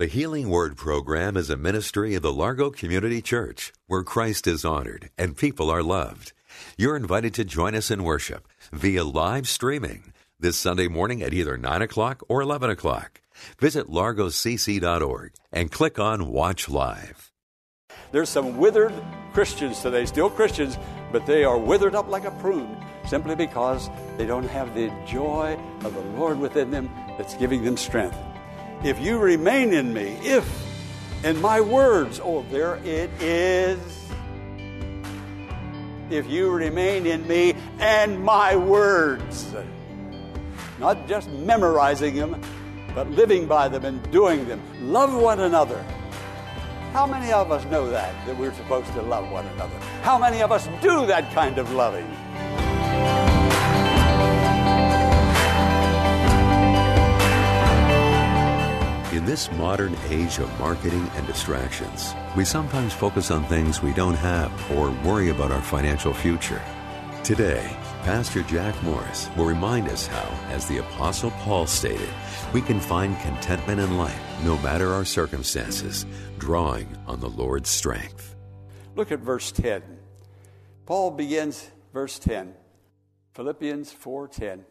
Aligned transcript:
The 0.00 0.06
Healing 0.06 0.48
Word 0.48 0.78
program 0.78 1.36
is 1.36 1.50
a 1.50 1.58
ministry 1.58 2.14
of 2.14 2.22
the 2.22 2.32
Largo 2.32 2.70
Community 2.70 3.20
Church 3.20 3.70
where 3.86 4.02
Christ 4.02 4.46
is 4.46 4.64
honored 4.64 5.10
and 5.18 5.36
people 5.36 5.68
are 5.68 5.82
loved. 5.82 6.32
You're 6.78 6.96
invited 6.96 7.34
to 7.34 7.44
join 7.44 7.74
us 7.74 7.90
in 7.90 8.02
worship 8.02 8.48
via 8.72 9.04
live 9.04 9.46
streaming 9.46 10.14
this 10.38 10.56
Sunday 10.56 10.88
morning 10.88 11.20
at 11.20 11.34
either 11.34 11.58
9 11.58 11.82
o'clock 11.82 12.22
or 12.30 12.40
11 12.40 12.70
o'clock. 12.70 13.20
Visit 13.58 13.88
largocc.org 13.88 15.32
and 15.52 15.70
click 15.70 15.98
on 15.98 16.32
Watch 16.32 16.70
Live. 16.70 17.30
There's 18.10 18.30
some 18.30 18.56
withered 18.56 18.94
Christians 19.34 19.82
today, 19.82 20.06
still 20.06 20.30
Christians, 20.30 20.78
but 21.12 21.26
they 21.26 21.44
are 21.44 21.58
withered 21.58 21.94
up 21.94 22.08
like 22.08 22.24
a 22.24 22.30
prune 22.30 22.74
simply 23.06 23.34
because 23.34 23.90
they 24.16 24.24
don't 24.24 24.48
have 24.48 24.74
the 24.74 24.90
joy 25.06 25.58
of 25.84 25.92
the 25.92 26.18
Lord 26.18 26.38
within 26.38 26.70
them 26.70 26.88
that's 27.18 27.34
giving 27.34 27.62
them 27.64 27.76
strength. 27.76 28.16
If 28.82 28.98
you 28.98 29.18
remain 29.18 29.74
in 29.74 29.92
me, 29.92 30.18
if 30.22 30.48
in 31.22 31.38
my 31.42 31.60
words, 31.60 32.18
oh, 32.22 32.46
there 32.50 32.76
it 32.76 33.10
is. 33.20 33.78
If 36.08 36.26
you 36.26 36.50
remain 36.50 37.06
in 37.06 37.28
me 37.28 37.54
and 37.78 38.24
my 38.24 38.56
words, 38.56 39.54
not 40.78 41.06
just 41.06 41.28
memorizing 41.28 42.16
them, 42.16 42.40
but 42.94 43.10
living 43.10 43.46
by 43.46 43.68
them 43.68 43.84
and 43.84 44.10
doing 44.10 44.48
them. 44.48 44.62
Love 44.80 45.14
one 45.14 45.40
another. 45.40 45.84
How 46.94 47.06
many 47.06 47.32
of 47.32 47.52
us 47.52 47.64
know 47.66 47.90
that, 47.90 48.26
that 48.26 48.36
we're 48.38 48.54
supposed 48.54 48.90
to 48.94 49.02
love 49.02 49.30
one 49.30 49.46
another? 49.48 49.78
How 50.00 50.18
many 50.18 50.40
of 50.40 50.50
us 50.50 50.66
do 50.80 51.06
that 51.06 51.30
kind 51.34 51.58
of 51.58 51.70
loving? 51.72 52.06
This 59.30 59.48
modern 59.52 59.96
age 60.08 60.40
of 60.40 60.58
marketing 60.58 61.08
and 61.14 61.24
distractions, 61.24 62.16
we 62.36 62.44
sometimes 62.44 62.92
focus 62.92 63.30
on 63.30 63.44
things 63.44 63.80
we 63.80 63.92
don't 63.92 64.16
have 64.16 64.50
or 64.72 64.90
worry 65.04 65.30
about 65.30 65.52
our 65.52 65.62
financial 65.62 66.12
future. 66.12 66.60
Today, 67.22 67.76
Pastor 68.02 68.42
Jack 68.42 68.74
Morris 68.82 69.30
will 69.36 69.44
remind 69.44 69.86
us 69.86 70.08
how, 70.08 70.28
as 70.48 70.66
the 70.66 70.78
Apostle 70.78 71.30
Paul 71.42 71.68
stated, 71.68 72.08
we 72.52 72.60
can 72.60 72.80
find 72.80 73.16
contentment 73.20 73.78
in 73.78 73.96
life 73.96 74.20
no 74.42 74.58
matter 74.58 74.92
our 74.92 75.04
circumstances, 75.04 76.06
drawing 76.38 76.88
on 77.06 77.20
the 77.20 77.30
Lord's 77.30 77.70
strength. 77.70 78.34
Look 78.96 79.12
at 79.12 79.20
verse 79.20 79.52
10. 79.52 79.84
Paul 80.86 81.12
begins 81.12 81.70
verse 81.92 82.18
10. 82.18 82.52
Philippians 83.34 83.92
4:10. 83.92 84.64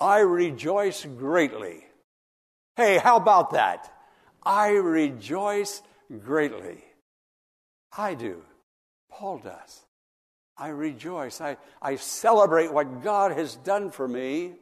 I 0.00 0.20
rejoice 0.20 1.04
greatly. 1.04 1.84
Hey, 2.76 2.98
how 2.98 3.16
about 3.16 3.50
that? 3.52 3.92
I 4.42 4.70
rejoice 4.70 5.82
greatly. 6.24 6.82
I 7.96 8.14
do. 8.14 8.42
Paul 9.10 9.38
does. 9.38 9.84
I 10.56 10.68
rejoice. 10.68 11.40
I, 11.40 11.56
I 11.80 11.96
celebrate 11.96 12.72
what 12.72 13.02
God 13.02 13.32
has 13.32 13.56
done 13.56 13.90
for 13.90 14.08
me. 14.08 14.54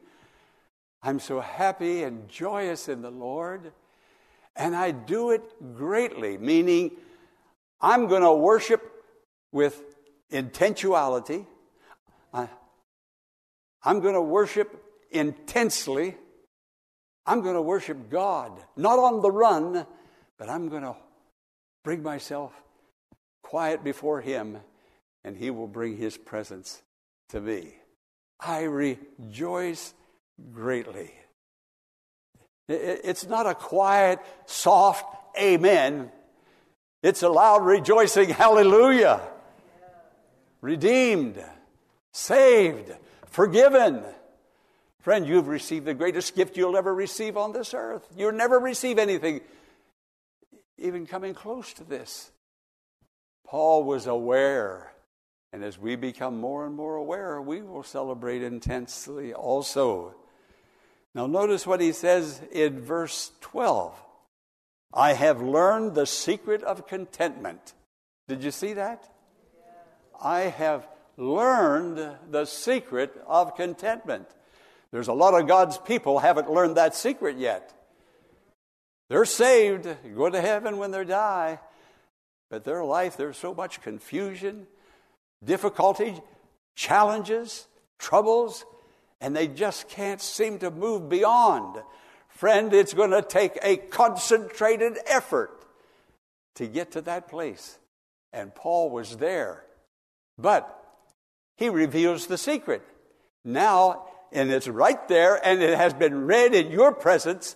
I'm 1.01 1.19
so 1.19 1.39
happy 1.39 2.03
and 2.03 2.27
joyous 2.29 2.87
in 2.89 3.01
the 3.01 3.11
Lord. 3.11 3.71
And 4.55 4.75
I 4.75 4.91
do 4.91 5.31
it 5.31 5.41
greatly, 5.75 6.37
meaning 6.37 6.91
I'm 7.79 8.07
going 8.07 8.21
to 8.21 8.33
worship 8.33 8.81
with 9.51 9.81
intentionality. 10.31 11.45
I, 12.33 12.49
I'm 13.83 14.01
going 14.01 14.13
to 14.13 14.21
worship 14.21 14.83
intensely. 15.09 16.17
I'm 17.25 17.41
going 17.41 17.55
to 17.55 17.61
worship 17.61 18.09
God, 18.09 18.51
not 18.75 18.99
on 18.99 19.21
the 19.21 19.31
run, 19.31 19.85
but 20.37 20.49
I'm 20.49 20.69
going 20.69 20.83
to 20.83 20.95
bring 21.83 22.01
myself 22.01 22.51
quiet 23.43 23.83
before 23.83 24.21
Him, 24.21 24.57
and 25.23 25.37
He 25.37 25.49
will 25.49 25.67
bring 25.67 25.97
His 25.97 26.17
presence 26.17 26.81
to 27.29 27.39
me. 27.39 27.75
I 28.39 28.63
rejoice 28.63 29.93
greatly. 30.51 31.11
It's 32.67 33.27
not 33.27 33.45
a 33.45 33.53
quiet, 33.53 34.19
soft 34.45 35.05
amen. 35.39 36.11
It's 37.03 37.23
a 37.23 37.29
loud 37.29 37.65
rejoicing 37.65 38.29
hallelujah. 38.43 39.21
Redeemed, 40.61 41.43
saved, 42.13 42.91
forgiven. 43.25 44.03
Friend, 45.01 45.27
you've 45.27 45.47
received 45.47 45.85
the 45.85 45.95
greatest 45.95 46.35
gift 46.35 46.55
you'll 46.55 46.77
ever 46.77 46.93
receive 46.93 47.35
on 47.35 47.53
this 47.53 47.73
earth. 47.73 48.07
You'll 48.15 48.33
never 48.33 48.59
receive 48.59 48.99
anything 48.99 49.41
even 50.77 51.07
coming 51.07 51.33
close 51.33 51.73
to 51.73 51.83
this. 51.83 52.31
Paul 53.45 53.83
was 53.83 54.05
aware, 54.05 54.93
and 55.51 55.63
as 55.63 55.77
we 55.77 55.95
become 55.95 56.39
more 56.39 56.65
and 56.65 56.75
more 56.75 56.95
aware, 56.95 57.41
we 57.41 57.61
will 57.61 57.83
celebrate 57.83 58.43
intensely 58.43 59.33
also. 59.33 60.15
Now, 61.15 61.25
notice 61.27 61.67
what 61.67 61.81
he 61.81 61.91
says 61.91 62.39
in 62.51 62.79
verse 62.79 63.31
12 63.41 63.99
I 64.93 65.13
have 65.13 65.41
learned 65.41 65.95
the 65.95 66.05
secret 66.05 66.63
of 66.63 66.87
contentment. 66.87 67.73
Did 68.27 68.43
you 68.43 68.51
see 68.51 68.73
that? 68.73 69.09
I 70.21 70.41
have 70.41 70.87
learned 71.17 72.17
the 72.29 72.45
secret 72.45 73.19
of 73.25 73.55
contentment. 73.55 74.27
There's 74.91 75.07
a 75.07 75.13
lot 75.13 75.39
of 75.39 75.47
God's 75.47 75.77
people 75.77 76.19
haven't 76.19 76.51
learned 76.51 76.77
that 76.77 76.95
secret 76.95 77.37
yet. 77.37 77.73
They're 79.09 79.25
saved, 79.25 79.87
go 80.15 80.29
to 80.29 80.41
heaven 80.41 80.77
when 80.77 80.91
they 80.91 81.03
die, 81.03 81.59
but 82.49 82.63
their 82.63 82.83
life, 82.83 83.17
there's 83.17 83.37
so 83.37 83.53
much 83.53 83.81
confusion, 83.81 84.67
difficulty, 85.43 86.15
challenges, 86.75 87.67
troubles, 87.99 88.65
and 89.19 89.35
they 89.35 89.47
just 89.47 89.87
can't 89.89 90.21
seem 90.21 90.59
to 90.59 90.71
move 90.71 91.07
beyond. 91.09 91.81
Friend, 92.29 92.73
it's 92.73 92.93
going 92.93 93.11
to 93.11 93.21
take 93.21 93.57
a 93.61 93.77
concentrated 93.77 94.97
effort 95.05 95.65
to 96.55 96.67
get 96.67 96.91
to 96.91 97.01
that 97.01 97.27
place. 97.27 97.77
And 98.33 98.53
Paul 98.53 98.89
was 98.89 99.17
there. 99.17 99.63
But 100.37 100.77
he 101.57 101.69
reveals 101.69 102.27
the 102.27 102.37
secret. 102.37 102.81
Now 103.45 104.07
and 104.31 104.51
it's 104.51 104.67
right 104.67 105.07
there, 105.07 105.39
and 105.45 105.61
it 105.61 105.77
has 105.77 105.93
been 105.93 106.25
read 106.25 106.53
in 106.53 106.71
your 106.71 106.93
presence 106.93 107.55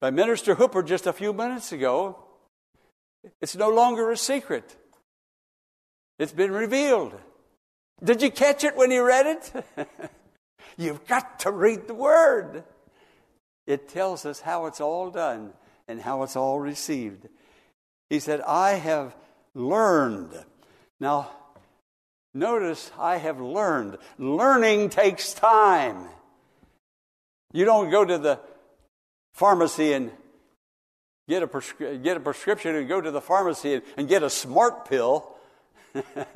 by 0.00 0.10
Minister 0.10 0.54
Hooper 0.54 0.82
just 0.82 1.06
a 1.06 1.12
few 1.12 1.32
minutes 1.32 1.72
ago. 1.72 2.18
It's 3.40 3.56
no 3.56 3.70
longer 3.70 4.10
a 4.10 4.16
secret, 4.16 4.76
it's 6.18 6.32
been 6.32 6.52
revealed. 6.52 7.14
Did 8.04 8.20
you 8.20 8.30
catch 8.30 8.62
it 8.62 8.76
when 8.76 8.90
you 8.90 9.06
read 9.06 9.26
it? 9.26 9.64
You've 10.76 11.06
got 11.06 11.40
to 11.40 11.50
read 11.50 11.88
the 11.88 11.94
Word. 11.94 12.62
It 13.66 13.88
tells 13.88 14.26
us 14.26 14.40
how 14.40 14.66
it's 14.66 14.80
all 14.82 15.10
done 15.10 15.52
and 15.88 16.00
how 16.00 16.22
it's 16.22 16.36
all 16.36 16.60
received. 16.60 17.26
He 18.10 18.20
said, 18.20 18.42
I 18.42 18.72
have 18.72 19.16
learned. 19.54 20.32
Now, 21.00 21.30
Notice 22.36 22.90
I 22.98 23.16
have 23.16 23.40
learned. 23.40 23.96
Learning 24.18 24.90
takes 24.90 25.32
time. 25.32 26.04
You 27.50 27.64
don't 27.64 27.88
go 27.88 28.04
to 28.04 28.18
the 28.18 28.38
pharmacy 29.32 29.94
and 29.94 30.10
get 31.30 31.42
a, 31.42 31.46
prescri- 31.46 32.02
get 32.02 32.18
a 32.18 32.20
prescription 32.20 32.76
and 32.76 32.86
go 32.86 33.00
to 33.00 33.10
the 33.10 33.22
pharmacy 33.22 33.72
and, 33.72 33.82
and 33.96 34.06
get 34.06 34.22
a 34.22 34.28
smart 34.28 34.86
pill, 34.86 35.34
a, 35.94 36.26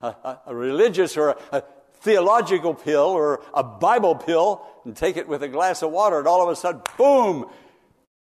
a, 0.00 0.40
a, 0.46 0.54
religious 0.56 1.16
or 1.16 1.28
a, 1.28 1.36
a 1.58 1.64
theological 2.00 2.74
pill 2.74 3.06
or 3.06 3.44
a 3.54 3.62
Bible 3.62 4.16
pill, 4.16 4.66
and 4.84 4.96
take 4.96 5.16
it 5.16 5.28
with 5.28 5.44
a 5.44 5.48
glass 5.48 5.82
of 5.82 5.92
water, 5.92 6.18
and 6.18 6.26
all 6.26 6.42
of 6.42 6.48
a 6.48 6.56
sudden, 6.56 6.82
boom, 6.98 7.48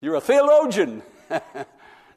you're 0.04 0.14
a 0.14 0.22
theologian. 0.22 1.02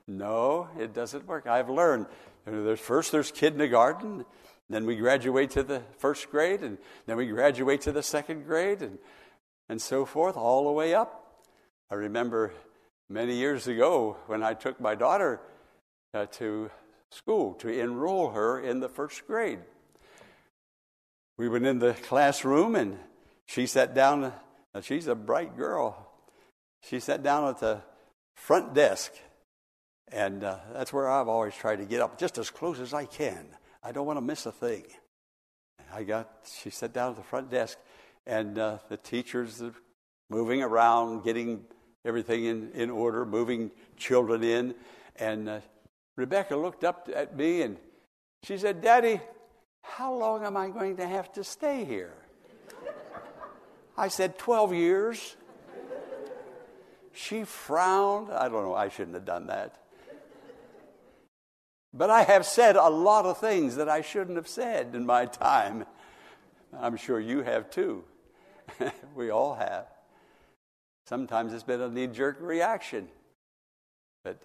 no, 0.06 0.68
it 0.78 0.92
doesn't 0.92 1.26
work. 1.26 1.46
I've 1.46 1.70
learned 1.70 2.04
there's, 2.50 2.80
first, 2.80 3.12
there's 3.12 3.30
kindergarten, 3.30 4.24
then 4.68 4.86
we 4.86 4.96
graduate 4.96 5.50
to 5.50 5.62
the 5.62 5.82
first 5.98 6.30
grade, 6.30 6.62
and 6.62 6.78
then 7.06 7.16
we 7.16 7.26
graduate 7.26 7.80
to 7.82 7.92
the 7.92 8.02
second 8.02 8.46
grade, 8.46 8.82
and, 8.82 8.98
and 9.68 9.80
so 9.80 10.04
forth, 10.04 10.36
all 10.36 10.64
the 10.64 10.72
way 10.72 10.94
up. 10.94 11.44
I 11.90 11.96
remember 11.96 12.52
many 13.08 13.34
years 13.34 13.66
ago 13.66 14.16
when 14.26 14.42
I 14.42 14.54
took 14.54 14.80
my 14.80 14.94
daughter 14.94 15.40
uh, 16.14 16.26
to 16.32 16.70
school 17.10 17.54
to 17.54 17.68
enroll 17.68 18.30
her 18.30 18.60
in 18.60 18.80
the 18.80 18.88
first 18.88 19.26
grade. 19.26 19.58
We 21.36 21.48
went 21.48 21.66
in 21.66 21.78
the 21.78 21.94
classroom 21.94 22.76
and 22.76 22.98
she 23.46 23.66
sat 23.66 23.94
down. 23.94 24.32
Now 24.74 24.80
she's 24.80 25.08
a 25.08 25.14
bright 25.14 25.56
girl. 25.56 26.06
She 26.82 27.00
sat 27.00 27.22
down 27.22 27.48
at 27.48 27.58
the 27.58 27.82
front 28.34 28.74
desk, 28.74 29.12
and 30.12 30.44
uh, 30.44 30.58
that's 30.72 30.92
where 30.92 31.08
I've 31.08 31.28
always 31.28 31.54
tried 31.54 31.76
to 31.76 31.84
get 31.84 32.00
up 32.00 32.18
just 32.18 32.38
as 32.38 32.50
close 32.50 32.80
as 32.80 32.92
I 32.94 33.04
can. 33.04 33.46
I 33.82 33.92
don't 33.92 34.06
want 34.06 34.18
to 34.18 34.24
miss 34.24 34.46
a 34.46 34.52
thing. 34.52 34.84
I 35.92 36.04
got. 36.04 36.30
She 36.62 36.70
sat 36.70 36.92
down 36.92 37.10
at 37.10 37.16
the 37.16 37.22
front 37.22 37.50
desk, 37.50 37.78
and 38.26 38.58
uh, 38.58 38.78
the 38.88 38.96
teachers 38.96 39.62
moving 40.28 40.62
around, 40.62 41.24
getting 41.24 41.64
everything 42.04 42.44
in, 42.44 42.70
in 42.72 42.90
order, 42.90 43.26
moving 43.26 43.70
children 43.96 44.42
in. 44.42 44.74
And 45.16 45.48
uh, 45.48 45.60
Rebecca 46.16 46.56
looked 46.56 46.84
up 46.84 47.08
at 47.14 47.36
me 47.36 47.62
and 47.62 47.76
she 48.42 48.56
said, 48.56 48.80
Daddy, 48.80 49.20
how 49.82 50.14
long 50.14 50.44
am 50.44 50.56
I 50.56 50.70
going 50.70 50.96
to 50.96 51.06
have 51.06 51.32
to 51.32 51.44
stay 51.44 51.84
here? 51.84 52.14
I 53.96 54.08
said, 54.08 54.38
12 54.38 54.74
years. 54.74 55.36
She 57.12 57.44
frowned. 57.44 58.30
I 58.32 58.48
don't 58.48 58.64
know, 58.64 58.74
I 58.74 58.88
shouldn't 58.88 59.14
have 59.14 59.26
done 59.26 59.48
that. 59.48 59.76
But 61.92 62.10
I 62.10 62.22
have 62.22 62.46
said 62.46 62.76
a 62.76 62.88
lot 62.88 63.26
of 63.26 63.38
things 63.38 63.76
that 63.76 63.88
I 63.88 64.00
shouldn't 64.00 64.36
have 64.36 64.48
said 64.48 64.94
in 64.94 65.04
my 65.04 65.26
time. 65.26 65.84
I'm 66.78 66.96
sure 66.96 67.18
you 67.18 67.42
have 67.42 67.70
too. 67.70 68.04
we 69.14 69.30
all 69.30 69.54
have. 69.54 69.86
Sometimes 71.06 71.52
it's 71.52 71.64
been 71.64 71.80
a 71.80 71.88
knee 71.88 72.06
jerk 72.06 72.38
reaction. 72.40 73.08
But 74.22 74.40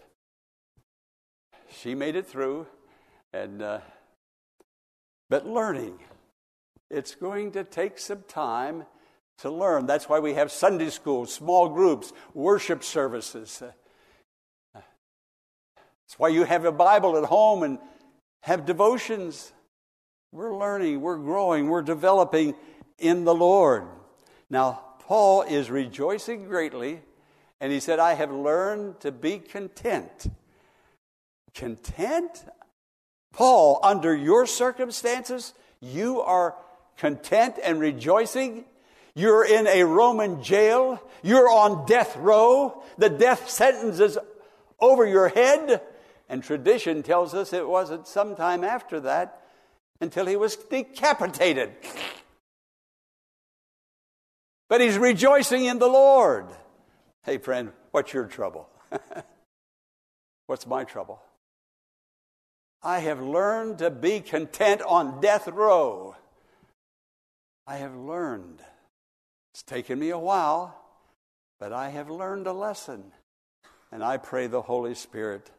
she 1.69 1.93
made 1.93 2.15
it 2.15 2.25
through. 2.25 2.65
And, 3.31 3.61
uh, 3.61 3.79
but 5.29 5.45
learning, 5.45 5.99
it's 6.89 7.13
going 7.13 7.51
to 7.51 7.63
take 7.63 7.99
some 7.99 8.23
time 8.27 8.85
to 9.39 9.51
learn. 9.51 9.85
That's 9.85 10.07
why 10.07 10.19
we 10.19 10.33
have 10.33 10.51
Sunday 10.51 10.89
school, 10.89 11.25
small 11.25 11.69
groups, 11.69 12.13
worship 12.33 12.83
services. 12.83 13.61
That's 16.05 16.19
why 16.19 16.29
you 16.29 16.43
have 16.43 16.65
a 16.65 16.71
Bible 16.71 17.17
at 17.17 17.25
home 17.25 17.63
and 17.63 17.79
have 18.41 18.65
devotions. 18.65 19.51
We're 20.31 20.55
learning, 20.55 21.01
we're 21.01 21.17
growing, 21.17 21.67
we're 21.67 21.81
developing 21.81 22.55
in 22.99 23.23
the 23.23 23.33
Lord. 23.33 23.87
Now, 24.49 24.81
Paul 24.99 25.43
is 25.43 25.69
rejoicing 25.69 26.47
greatly, 26.47 27.01
and 27.59 27.71
he 27.71 27.79
said, 27.79 27.99
I 27.99 28.13
have 28.13 28.31
learned 28.31 28.99
to 29.01 29.11
be 29.11 29.39
content. 29.39 30.31
Content? 31.53 32.45
Paul, 33.33 33.79
under 33.81 34.15
your 34.15 34.45
circumstances, 34.45 35.53
you 35.79 36.21
are 36.21 36.55
content 36.97 37.55
and 37.63 37.79
rejoicing? 37.79 38.65
You're 39.15 39.45
in 39.45 39.67
a 39.67 39.83
Roman 39.83 40.43
jail. 40.43 41.01
You're 41.23 41.49
on 41.49 41.85
death 41.85 42.15
row. 42.17 42.83
The 42.97 43.09
death 43.09 43.49
sentence 43.49 43.99
is 43.99 44.17
over 44.79 45.05
your 45.05 45.29
head. 45.29 45.81
And 46.27 46.43
tradition 46.43 47.03
tells 47.03 47.33
us 47.33 47.53
it 47.53 47.67
wasn't 47.67 48.07
sometime 48.07 48.63
after 48.63 48.99
that 49.01 49.41
until 50.01 50.25
he 50.25 50.35
was 50.35 50.55
decapitated. 50.55 51.71
But 54.67 54.81
he's 54.81 54.97
rejoicing 54.97 55.65
in 55.65 55.79
the 55.79 55.87
Lord. 55.87 56.47
Hey, 57.23 57.37
friend, 57.37 57.71
what's 57.91 58.13
your 58.13 58.25
trouble? 58.25 58.69
what's 60.47 60.65
my 60.65 60.83
trouble? 60.83 61.21
I 62.81 62.99
have 62.99 63.21
learned 63.21 63.79
to 63.79 63.89
be 63.89 64.19
content 64.19 64.81
on 64.81 65.19
death 65.19 65.47
row. 65.47 66.15
I 67.65 67.77
have 67.77 67.95
learned. 67.95 68.61
It's 69.53 69.63
taken 69.63 69.97
me 69.97 70.09
a 70.09 70.19
while, 70.19 70.79
but 71.59 71.73
I 71.73 71.89
have 71.89 72.09
learned 72.09 72.45
a 72.45 72.53
lesson. 72.53 73.11
And 73.91 74.03
I 74.03 74.17
pray 74.17 74.47
the 74.47 74.61
Holy 74.61 74.93
Spirit, 74.93 75.49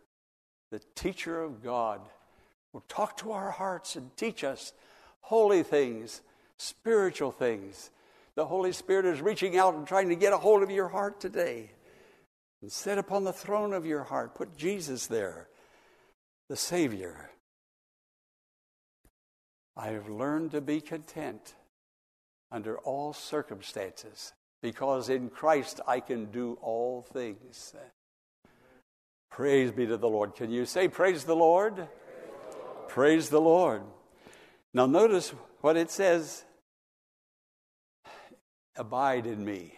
the 0.71 0.81
teacher 0.95 1.43
of 1.43 1.63
God, 1.63 2.01
will 2.73 2.85
talk 2.89 3.17
to 3.19 3.33
our 3.33 3.51
hearts 3.51 3.97
and 3.97 4.15
teach 4.17 4.45
us 4.45 4.73
holy 5.21 5.63
things, 5.63 6.21
spiritual 6.59 7.31
things 7.31 7.91
the 8.37 8.45
Holy 8.45 8.73
Spirit 8.73 9.07
is 9.07 9.23
reaching 9.23 9.57
out 9.57 9.75
and 9.75 9.87
trying 9.87 10.11
to 10.11 10.15
get 10.15 10.35
a 10.35 10.39
hold 10.39 10.63
of 10.63 10.71
your 10.71 10.89
heart 10.89 11.21
today. 11.21 11.71
And 12.63 12.71
sit 12.71 12.99
upon 12.99 13.25
the 13.25 13.33
throne 13.33 13.73
of 13.73 13.87
your 13.87 14.05
heart. 14.05 14.35
Put 14.35 14.57
Jesus 14.57 15.07
there, 15.07 15.49
the 16.49 16.57
Savior. 16.57 17.31
I 19.77 19.89
have 19.89 20.09
learned 20.09 20.53
to 20.53 20.61
be 20.61 20.81
content 20.81 21.55
under 22.51 22.79
all 22.79 23.13
circumstances 23.13 24.33
because 24.63 25.09
in 25.09 25.29
Christ 25.29 25.81
I 25.87 26.01
can 26.01 26.27
do 26.27 26.59
all 26.61 27.03
things. 27.03 27.75
Praise 29.37 29.71
be 29.71 29.87
to 29.87 29.99
the 29.99 30.09
Lord. 30.09 30.35
Can 30.35 30.51
you 30.51 30.65
say, 30.65 30.89
Praise 30.89 31.25
the 31.25 31.37
Lord? 31.37 31.75
Praise 31.75 31.87
the 31.87 32.59
Lord. 32.59 32.89
Praise 32.89 33.29
the 33.29 33.41
Lord. 33.41 33.83
Now, 34.73 34.87
notice 34.87 35.35
what 35.61 35.77
it 35.77 35.91
says 35.91 36.43
Abide 38.77 39.27
in 39.27 39.45
me. 39.45 39.75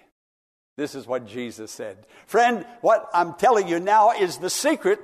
This 0.76 0.94
is 0.94 1.08
what 1.08 1.26
Jesus 1.26 1.72
said. 1.72 2.06
Friend, 2.26 2.64
what 2.82 3.08
I'm 3.12 3.34
telling 3.34 3.66
you 3.66 3.81
now 3.81 4.12
is 4.12 4.38
the 4.38 4.49
secret. 4.49 5.00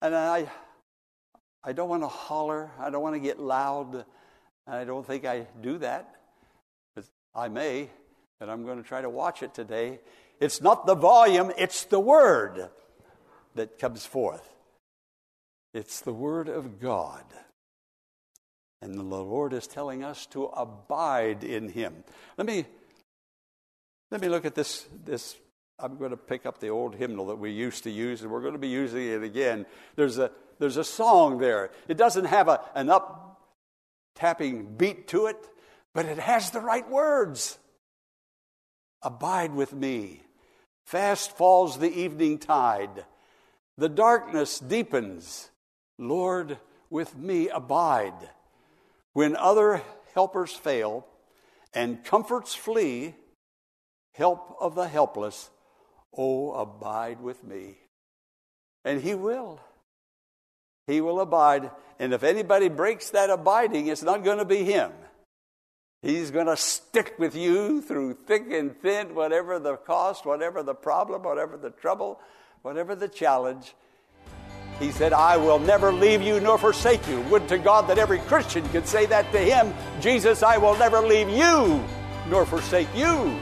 And 0.00 0.14
I, 0.14 0.50
I 1.62 1.74
don't 1.74 1.90
want 1.90 2.04
to 2.04 2.08
holler. 2.08 2.70
I 2.80 2.88
don't 2.88 3.02
want 3.02 3.16
to 3.16 3.20
get 3.20 3.38
loud. 3.38 4.06
I 4.66 4.84
don't 4.84 5.06
think 5.06 5.26
I 5.26 5.46
do 5.60 5.76
that. 5.78 6.08
But 6.94 7.04
I 7.34 7.48
may, 7.48 7.90
but 8.40 8.48
I'm 8.48 8.64
going 8.64 8.82
to 8.82 8.88
try 8.88 9.02
to 9.02 9.10
watch 9.10 9.42
it 9.42 9.52
today. 9.52 10.00
It's 10.40 10.62
not 10.62 10.86
the 10.86 10.94
volume, 10.94 11.52
it's 11.58 11.84
the 11.84 12.00
word 12.00 12.70
that 13.56 13.78
comes 13.78 14.06
forth. 14.06 14.48
It's 15.74 16.00
the 16.00 16.12
word 16.12 16.48
of 16.48 16.80
God. 16.80 17.24
And 18.82 18.94
the 18.94 19.02
Lord 19.02 19.52
is 19.52 19.66
telling 19.66 20.04
us 20.04 20.26
to 20.26 20.44
abide 20.44 21.44
in 21.44 21.68
Him. 21.68 22.04
Let 22.36 22.46
me, 22.46 22.64
let 24.10 24.20
me 24.20 24.28
look 24.28 24.44
at 24.44 24.54
this, 24.54 24.86
this. 25.04 25.36
I'm 25.78 25.98
going 25.98 26.12
to 26.12 26.16
pick 26.16 26.46
up 26.46 26.60
the 26.60 26.68
old 26.68 26.94
hymnal 26.94 27.26
that 27.26 27.36
we 27.36 27.50
used 27.50 27.84
to 27.84 27.90
use, 27.90 28.22
and 28.22 28.30
we're 28.30 28.40
going 28.40 28.54
to 28.54 28.58
be 28.58 28.68
using 28.68 29.06
it 29.06 29.22
again. 29.22 29.66
There's 29.96 30.18
a, 30.18 30.30
there's 30.58 30.76
a 30.76 30.84
song 30.84 31.38
there. 31.38 31.70
It 31.88 31.96
doesn't 31.96 32.26
have 32.26 32.48
a, 32.48 32.60
an 32.74 32.88
up 32.88 33.26
tapping 34.14 34.76
beat 34.76 35.08
to 35.08 35.26
it, 35.26 35.36
but 35.94 36.06
it 36.06 36.18
has 36.18 36.50
the 36.50 36.60
right 36.60 36.88
words. 36.88 37.58
Abide 39.02 39.54
with 39.54 39.72
me. 39.72 40.22
Fast 40.86 41.36
falls 41.36 41.78
the 41.78 41.92
evening 41.92 42.38
tide. 42.38 43.04
The 43.78 43.88
darkness 43.88 44.58
deepens. 44.58 45.50
Lord, 45.98 46.58
with 46.90 47.16
me 47.16 47.48
abide. 47.48 48.30
When 49.12 49.36
other 49.36 49.82
helpers 50.14 50.52
fail 50.52 51.06
and 51.74 52.04
comforts 52.04 52.54
flee, 52.54 53.14
help 54.14 54.56
of 54.60 54.74
the 54.74 54.88
helpless, 54.88 55.50
oh, 56.16 56.52
abide 56.52 57.20
with 57.20 57.44
me. 57.44 57.76
And 58.84 59.02
He 59.02 59.14
will. 59.14 59.60
He 60.86 61.00
will 61.00 61.20
abide. 61.20 61.70
And 61.98 62.14
if 62.14 62.22
anybody 62.22 62.68
breaks 62.68 63.10
that 63.10 63.30
abiding, 63.30 63.88
it's 63.88 64.02
not 64.02 64.24
going 64.24 64.38
to 64.38 64.44
be 64.44 64.64
Him. 64.64 64.92
He's 66.02 66.30
going 66.30 66.46
to 66.46 66.56
stick 66.56 67.14
with 67.18 67.34
you 67.34 67.80
through 67.80 68.14
thick 68.14 68.44
and 68.52 68.80
thin, 68.80 69.14
whatever 69.14 69.58
the 69.58 69.76
cost, 69.76 70.24
whatever 70.24 70.62
the 70.62 70.74
problem, 70.74 71.22
whatever 71.22 71.56
the 71.56 71.70
trouble, 71.70 72.20
whatever 72.66 72.96
the 72.96 73.06
challenge. 73.06 73.74
He 74.80 74.90
said, 74.90 75.12
I 75.12 75.36
will 75.36 75.60
never 75.60 75.92
leave 75.92 76.20
you 76.20 76.40
nor 76.40 76.58
forsake 76.58 77.06
you. 77.06 77.20
Would 77.30 77.46
to 77.46 77.58
God 77.58 77.86
that 77.86 77.96
every 77.96 78.18
Christian 78.18 78.68
could 78.70 78.88
say 78.88 79.06
that 79.06 79.30
to 79.30 79.38
him 79.38 79.72
Jesus, 80.00 80.42
I 80.42 80.56
will 80.56 80.76
never 80.76 81.00
leave 81.00 81.28
you 81.28 81.80
nor 82.28 82.44
forsake 82.44 82.88
you. 82.92 83.38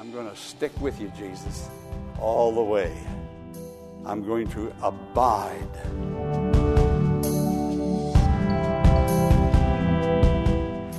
I'm 0.00 0.10
going 0.12 0.30
to 0.30 0.34
stick 0.34 0.72
with 0.80 0.98
you, 0.98 1.12
Jesus, 1.14 1.68
all 2.18 2.54
the 2.54 2.62
way. 2.62 2.96
I'm 4.06 4.24
going 4.24 4.48
to 4.52 4.72
abide. 4.82 6.43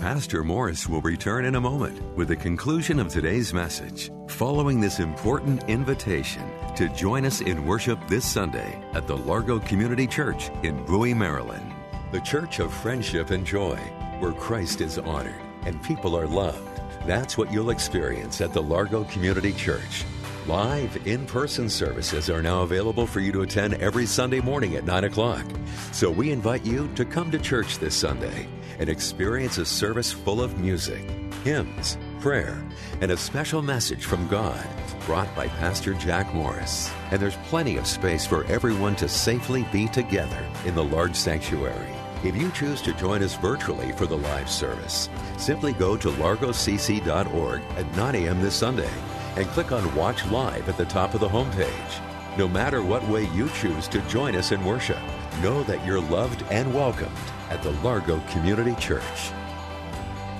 Pastor 0.05 0.43
Morris 0.43 0.87
will 0.87 1.01
return 1.01 1.45
in 1.45 1.55
a 1.55 1.59
moment 1.59 1.99
with 2.15 2.27
the 2.27 2.35
conclusion 2.35 2.99
of 2.99 3.07
today's 3.07 3.55
message, 3.55 4.11
following 4.27 4.79
this 4.79 4.99
important 4.99 5.63
invitation 5.63 6.47
to 6.75 6.89
join 6.89 7.25
us 7.25 7.41
in 7.41 7.65
worship 7.65 7.97
this 8.07 8.23
Sunday 8.23 8.79
at 8.93 9.07
the 9.07 9.17
Largo 9.17 9.57
Community 9.57 10.05
Church 10.05 10.51
in 10.61 10.85
Bowie, 10.85 11.15
Maryland. 11.15 11.73
The 12.11 12.21
church 12.21 12.59
of 12.59 12.71
friendship 12.71 13.31
and 13.31 13.43
joy, 13.43 13.77
where 14.19 14.33
Christ 14.33 14.79
is 14.79 14.99
honored 14.99 15.41
and 15.63 15.81
people 15.81 16.15
are 16.15 16.27
loved. 16.27 16.81
That's 17.07 17.35
what 17.35 17.51
you'll 17.51 17.71
experience 17.71 18.41
at 18.41 18.53
the 18.53 18.61
Largo 18.61 19.05
Community 19.05 19.53
Church. 19.53 20.05
Live 20.45 21.07
in 21.07 21.25
person 21.25 21.67
services 21.67 22.29
are 22.29 22.43
now 22.43 22.61
available 22.61 23.07
for 23.07 23.21
you 23.21 23.31
to 23.31 23.41
attend 23.41 23.73
every 23.81 24.05
Sunday 24.05 24.39
morning 24.39 24.75
at 24.75 24.85
9 24.85 25.05
o'clock. 25.05 25.45
So 25.93 26.11
we 26.11 26.31
invite 26.31 26.63
you 26.63 26.89
to 26.93 27.05
come 27.05 27.31
to 27.31 27.39
church 27.39 27.79
this 27.79 27.95
Sunday 27.95 28.47
and 28.79 28.89
experience 28.89 29.57
a 29.57 29.65
service 29.65 30.11
full 30.11 30.41
of 30.41 30.59
music, 30.59 31.03
hymns, 31.43 31.97
prayer, 32.19 32.63
and 33.01 33.11
a 33.11 33.17
special 33.17 33.61
message 33.61 34.05
from 34.05 34.27
God 34.27 34.65
brought 35.05 35.33
by 35.35 35.47
Pastor 35.47 35.93
Jack 35.93 36.33
Morris. 36.33 36.91
And 37.11 37.21
there's 37.21 37.37
plenty 37.47 37.77
of 37.77 37.87
space 37.87 38.25
for 38.25 38.45
everyone 38.45 38.95
to 38.97 39.07
safely 39.07 39.65
be 39.71 39.87
together 39.87 40.45
in 40.65 40.75
the 40.75 40.83
large 40.83 41.15
sanctuary. 41.15 41.93
If 42.23 42.35
you 42.35 42.49
choose 42.51 42.81
to 42.81 42.93
join 42.93 43.21
us 43.21 43.35
virtually 43.35 43.91
for 43.91 44.07
the 44.07 44.17
live 44.17 44.49
service, 44.49 45.09
simply 45.37 45.73
go 45.73 45.95
to 45.97 46.09
largocc.org 46.09 47.61
at 47.77 47.95
9 47.95 48.15
a.m. 48.15 48.41
this 48.41 48.55
Sunday 48.55 48.89
and 49.35 49.45
click 49.47 49.71
on 49.71 49.93
Watch 49.95 50.25
Live 50.27 50.67
at 50.67 50.77
the 50.77 50.85
top 50.85 51.13
of 51.13 51.19
the 51.19 51.29
homepage. 51.29 52.37
No 52.37 52.47
matter 52.47 52.81
what 52.81 53.07
way 53.07 53.27
you 53.33 53.47
choose 53.49 53.87
to 53.89 54.01
join 54.07 54.35
us 54.35 54.51
in 54.51 54.65
worship, 54.65 54.99
know 55.41 55.63
that 55.63 55.85
you're 55.85 56.01
loved 56.01 56.43
and 56.49 56.73
welcomed 56.73 57.11
at 57.49 57.61
the 57.61 57.71
Largo 57.83 58.19
Community 58.29 58.75
Church. 58.75 59.31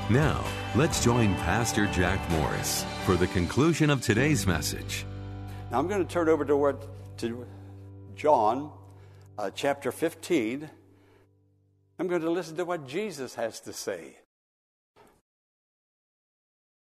Now, 0.09 0.43
let's 0.75 1.03
join 1.03 1.35
Pastor 1.35 1.88
Jack 1.88 2.19
Morris 2.31 2.85
for 3.05 3.15
the 3.15 3.27
conclusion 3.27 3.89
of 3.89 4.01
today's 4.01 4.45
message. 4.45 5.05
Now 5.71 5.79
I'm 5.79 5.88
going 5.88 6.05
to 6.05 6.12
turn 6.12 6.29
over 6.29 6.45
to 6.45 6.55
what 6.55 7.17
to 7.17 7.45
John 8.15 8.71
uh, 9.38 9.51
chapter 9.53 9.91
15. 9.91 10.69
I'm 11.97 12.07
going 12.07 12.21
to 12.21 12.29
listen 12.29 12.55
to 12.57 12.65
what 12.65 12.88
Jesus 12.88 13.35
has 13.35 13.59
to 13.62 13.74
say. 13.74 14.17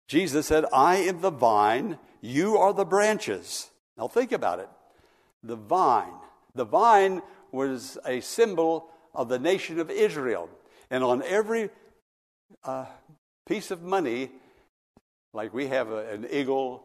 Jesus 0.09 0.47
said, 0.47 0.65
I 0.73 0.97
am 0.97 1.21
the 1.21 1.31
vine, 1.31 1.99
you 2.21 2.57
are 2.57 2.75
the 2.75 2.85
branches. 2.85 3.71
Now 3.97 4.09
think 4.09 4.33
about 4.33 4.59
it. 4.59 4.69
The 5.43 5.57
vine. 5.57 6.13
The 6.55 6.65
vine 6.65 7.23
was 7.51 7.99
a 8.05 8.21
symbol 8.21 8.92
of 9.15 9.29
the 9.29 9.39
nation 9.39 9.79
of 9.79 9.91
Israel. 9.91 10.49
And 10.91 11.03
on 11.05 11.23
every 11.23 11.71
uh, 12.65 12.87
piece 13.47 13.71
of 13.71 13.83
money, 13.83 14.31
like 15.33 15.55
we 15.55 15.69
have 15.69 15.91
a, 15.91 16.09
an 16.11 16.27
eagle, 16.31 16.85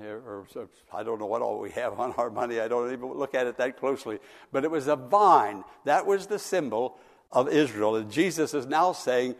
or, 0.00 0.46
or 0.54 0.68
I 0.92 1.02
don't 1.02 1.18
know 1.18 1.26
what 1.26 1.42
all 1.42 1.58
we 1.58 1.70
have 1.70 1.98
on 1.98 2.12
our 2.12 2.30
money. 2.30 2.60
I 2.60 2.68
don't 2.68 2.92
even 2.92 3.12
look 3.12 3.34
at 3.34 3.46
it 3.46 3.56
that 3.58 3.78
closely. 3.78 4.18
But 4.52 4.64
it 4.64 4.70
was 4.70 4.86
a 4.86 4.96
vine. 4.96 5.64
That 5.84 6.06
was 6.06 6.26
the 6.26 6.38
symbol 6.38 6.98
of 7.30 7.48
Israel. 7.48 7.96
And 7.96 8.10
Jesus 8.10 8.54
is 8.54 8.66
now 8.66 8.92
saying, 8.92 9.34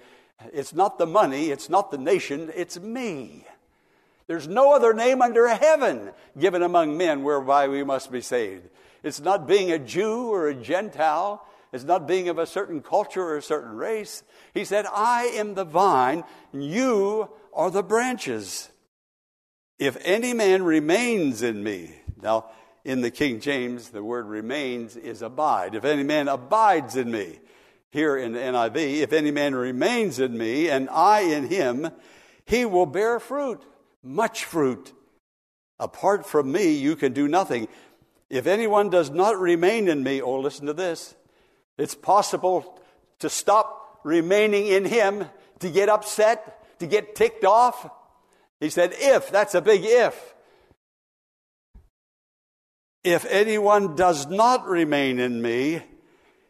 it's 0.52 0.74
not 0.74 0.98
the 0.98 1.06
money, 1.06 1.50
it's 1.50 1.68
not 1.68 1.90
the 1.90 1.98
nation, 1.98 2.50
it's 2.54 2.78
me. 2.80 3.46
There's 4.26 4.48
no 4.48 4.72
other 4.72 4.94
name 4.94 5.22
under 5.22 5.46
heaven 5.48 6.10
given 6.38 6.62
among 6.62 6.96
men 6.96 7.22
whereby 7.22 7.68
we 7.68 7.84
must 7.84 8.10
be 8.10 8.20
saved. 8.20 8.68
It's 9.02 9.20
not 9.20 9.46
being 9.46 9.70
a 9.70 9.78
Jew 9.78 10.32
or 10.32 10.48
a 10.48 10.54
Gentile. 10.54 11.44
It's 11.72 11.84
not 11.84 12.06
being 12.06 12.28
of 12.28 12.38
a 12.38 12.46
certain 12.46 12.82
culture 12.82 13.22
or 13.22 13.38
a 13.38 13.42
certain 13.42 13.76
race. 13.76 14.22
He 14.52 14.64
said, 14.64 14.86
I 14.92 15.24
am 15.34 15.54
the 15.54 15.64
vine, 15.64 16.24
you 16.52 17.30
are 17.54 17.70
the 17.70 17.82
branches. 17.82 18.68
If 19.78 19.96
any 20.02 20.34
man 20.34 20.62
remains 20.62 21.42
in 21.42 21.62
me, 21.62 21.94
now 22.22 22.50
in 22.84 23.00
the 23.00 23.10
King 23.10 23.40
James, 23.40 23.88
the 23.88 24.04
word 24.04 24.26
remains 24.26 24.96
is 24.96 25.22
abide. 25.22 25.74
If 25.74 25.84
any 25.84 26.02
man 26.02 26.28
abides 26.28 26.96
in 26.96 27.10
me, 27.10 27.38
here 27.92 28.16
in 28.16 28.32
the 28.32 28.38
NIV, 28.38 29.00
if 29.00 29.12
any 29.12 29.30
man 29.30 29.54
remains 29.54 30.18
in 30.18 30.36
me 30.36 30.68
and 30.68 30.88
I 30.90 31.20
in 31.20 31.48
him, 31.48 31.90
he 32.46 32.64
will 32.64 32.86
bear 32.86 33.20
fruit, 33.20 33.62
much 34.02 34.44
fruit. 34.44 34.92
Apart 35.78 36.26
from 36.26 36.50
me, 36.50 36.72
you 36.72 36.96
can 36.96 37.12
do 37.12 37.28
nothing. 37.28 37.68
If 38.30 38.46
anyone 38.46 38.88
does 38.88 39.10
not 39.10 39.38
remain 39.38 39.88
in 39.88 40.02
me, 40.02 40.22
oh, 40.22 40.40
listen 40.40 40.66
to 40.66 40.72
this. 40.72 41.14
It's 41.82 41.96
possible 41.96 42.80
to 43.18 43.28
stop 43.28 43.98
remaining 44.04 44.68
in 44.68 44.84
him, 44.84 45.24
to 45.58 45.68
get 45.68 45.88
upset, 45.88 46.78
to 46.78 46.86
get 46.86 47.16
ticked 47.16 47.44
off. 47.44 47.90
He 48.60 48.70
said, 48.70 48.92
if, 48.98 49.32
that's 49.32 49.56
a 49.56 49.60
big 49.60 49.82
if. 49.84 50.34
If 53.02 53.24
anyone 53.24 53.96
does 53.96 54.28
not 54.28 54.64
remain 54.64 55.18
in 55.18 55.42
me, 55.42 55.82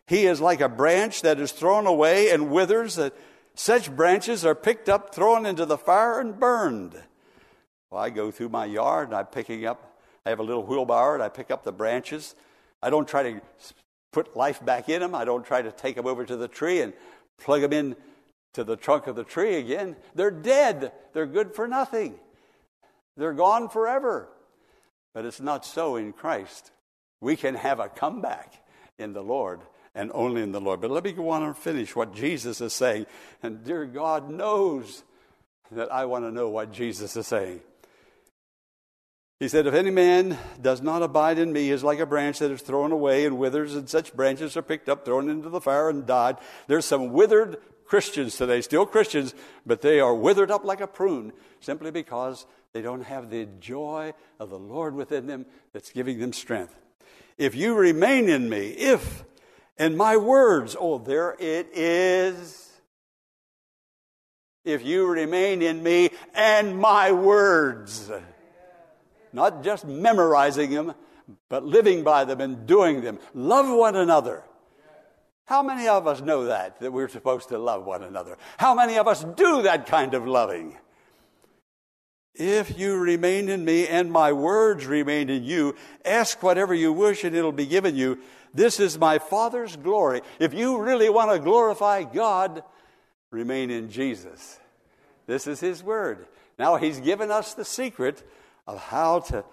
he 0.06 0.26
is 0.26 0.38
like 0.38 0.60
a 0.60 0.68
branch 0.68 1.22
that 1.22 1.40
is 1.40 1.50
thrown 1.50 1.86
away 1.86 2.28
and 2.28 2.50
withers. 2.50 2.96
That 2.96 3.14
such 3.54 3.90
branches 3.90 4.44
are 4.44 4.54
picked 4.54 4.90
up, 4.90 5.14
thrown 5.14 5.46
into 5.46 5.64
the 5.64 5.78
fire, 5.78 6.20
and 6.20 6.38
burned. 6.38 7.02
Well, 7.90 8.02
I 8.02 8.10
go 8.10 8.30
through 8.30 8.50
my 8.50 8.66
yard 8.66 9.08
and 9.08 9.16
I'm 9.16 9.24
picking 9.24 9.64
up. 9.64 9.98
I 10.26 10.28
have 10.28 10.40
a 10.40 10.42
little 10.42 10.66
wheelbarrow 10.66 11.14
and 11.14 11.22
I 11.22 11.30
pick 11.30 11.50
up 11.50 11.64
the 11.64 11.72
branches. 11.72 12.34
I 12.82 12.90
don't 12.90 13.08
try 13.08 13.22
to 13.22 13.40
put 14.12 14.36
life 14.36 14.64
back 14.64 14.88
in 14.88 15.00
them. 15.00 15.14
I 15.14 15.24
don't 15.24 15.44
try 15.44 15.62
to 15.62 15.72
take 15.72 15.96
them 15.96 16.06
over 16.06 16.24
to 16.24 16.36
the 16.36 16.48
tree 16.48 16.80
and 16.80 16.92
plug 17.38 17.62
them 17.62 17.72
in 17.72 17.96
to 18.54 18.64
the 18.64 18.76
trunk 18.76 19.06
of 19.06 19.16
the 19.16 19.24
tree 19.24 19.56
again. 19.56 19.96
They're 20.14 20.30
dead. 20.30 20.92
They're 21.12 21.26
good 21.26 21.54
for 21.54 21.66
nothing. 21.66 22.14
They're 23.16 23.32
gone 23.32 23.68
forever. 23.68 24.28
But 25.14 25.24
it's 25.24 25.40
not 25.40 25.64
so 25.64 25.96
in 25.96 26.12
Christ. 26.12 26.70
We 27.20 27.36
can 27.36 27.54
have 27.54 27.80
a 27.80 27.88
comeback 27.88 28.54
in 28.98 29.12
the 29.12 29.22
Lord 29.22 29.60
and 29.94 30.10
only 30.14 30.42
in 30.42 30.52
the 30.52 30.60
Lord. 30.60 30.80
But 30.80 30.90
let 30.90 31.04
me 31.04 31.12
go 31.12 31.30
on 31.30 31.42
and 31.42 31.56
finish 31.56 31.94
what 31.94 32.14
Jesus 32.14 32.60
is 32.60 32.72
saying. 32.72 33.06
And 33.42 33.64
dear 33.64 33.84
God 33.84 34.30
knows 34.30 35.02
that 35.70 35.92
I 35.92 36.04
want 36.06 36.24
to 36.24 36.30
know 36.30 36.48
what 36.48 36.72
Jesus 36.72 37.16
is 37.16 37.26
saying. 37.26 37.60
He 39.42 39.48
said, 39.48 39.66
If 39.66 39.74
any 39.74 39.90
man 39.90 40.38
does 40.60 40.82
not 40.82 41.02
abide 41.02 41.36
in 41.36 41.52
me, 41.52 41.62
he 41.62 41.70
is 41.72 41.82
like 41.82 41.98
a 41.98 42.06
branch 42.06 42.38
that 42.38 42.52
is 42.52 42.62
thrown 42.62 42.92
away 42.92 43.26
and 43.26 43.38
withers, 43.38 43.74
and 43.74 43.90
such 43.90 44.14
branches 44.14 44.56
are 44.56 44.62
picked 44.62 44.88
up, 44.88 45.04
thrown 45.04 45.28
into 45.28 45.48
the 45.48 45.60
fire, 45.60 45.88
and 45.88 46.06
died. 46.06 46.36
There's 46.68 46.84
some 46.84 47.12
withered 47.12 47.56
Christians 47.84 48.36
today, 48.36 48.60
still 48.60 48.86
Christians, 48.86 49.34
but 49.66 49.80
they 49.80 49.98
are 49.98 50.14
withered 50.14 50.52
up 50.52 50.64
like 50.64 50.80
a 50.80 50.86
prune 50.86 51.32
simply 51.58 51.90
because 51.90 52.46
they 52.72 52.82
don't 52.82 53.02
have 53.02 53.30
the 53.30 53.48
joy 53.58 54.14
of 54.38 54.48
the 54.48 54.60
Lord 54.60 54.94
within 54.94 55.26
them 55.26 55.46
that's 55.72 55.90
giving 55.90 56.20
them 56.20 56.32
strength. 56.32 56.78
If 57.36 57.56
you 57.56 57.74
remain 57.74 58.28
in 58.28 58.48
me, 58.48 58.68
if 58.68 59.24
and 59.76 59.96
my 59.96 60.18
words, 60.18 60.76
oh, 60.78 60.98
there 60.98 61.34
it 61.40 61.66
is. 61.74 62.70
If 64.64 64.84
you 64.84 65.08
remain 65.08 65.62
in 65.62 65.82
me 65.82 66.10
and 66.32 66.78
my 66.78 67.10
words, 67.10 68.08
not 69.32 69.62
just 69.62 69.86
memorizing 69.86 70.70
them, 70.70 70.94
but 71.48 71.64
living 71.64 72.02
by 72.02 72.24
them 72.24 72.40
and 72.40 72.66
doing 72.66 73.00
them. 73.00 73.18
Love 73.34 73.68
one 73.76 73.96
another. 73.96 74.42
How 75.44 75.62
many 75.62 75.88
of 75.88 76.06
us 76.06 76.20
know 76.20 76.44
that, 76.44 76.80
that 76.80 76.92
we're 76.92 77.08
supposed 77.08 77.48
to 77.48 77.58
love 77.58 77.84
one 77.84 78.02
another? 78.02 78.38
How 78.58 78.74
many 78.74 78.96
of 78.96 79.08
us 79.08 79.24
do 79.24 79.62
that 79.62 79.86
kind 79.86 80.14
of 80.14 80.26
loving? 80.26 80.76
If 82.34 82.78
you 82.78 82.96
remain 82.96 83.48
in 83.48 83.64
me 83.64 83.86
and 83.86 84.10
my 84.10 84.32
words 84.32 84.86
remain 84.86 85.28
in 85.28 85.44
you, 85.44 85.76
ask 86.04 86.42
whatever 86.42 86.72
you 86.72 86.92
wish 86.92 87.24
and 87.24 87.36
it'll 87.36 87.52
be 87.52 87.66
given 87.66 87.96
you. 87.96 88.18
This 88.54 88.80
is 88.80 88.98
my 88.98 89.18
Father's 89.18 89.76
glory. 89.76 90.22
If 90.38 90.54
you 90.54 90.80
really 90.80 91.10
want 91.10 91.30
to 91.32 91.38
glorify 91.38 92.04
God, 92.04 92.62
remain 93.30 93.70
in 93.70 93.90
Jesus. 93.90 94.58
This 95.26 95.46
is 95.46 95.60
His 95.60 95.82
Word. 95.82 96.26
Now, 96.58 96.76
He's 96.76 97.00
given 97.00 97.30
us 97.30 97.54
the 97.54 97.64
secret 97.64 98.26
of 98.66 98.78
how 98.78 99.20
to 99.20 99.44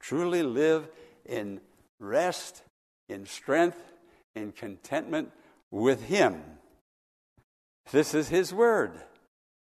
truly 0.00 0.42
live 0.42 0.88
in 1.24 1.60
rest, 1.98 2.62
in 3.08 3.26
strength, 3.26 3.80
in 4.34 4.52
contentment 4.52 5.30
with 5.70 6.02
Him. 6.04 6.42
This 7.92 8.14
is 8.14 8.28
His 8.28 8.52
Word. 8.52 8.92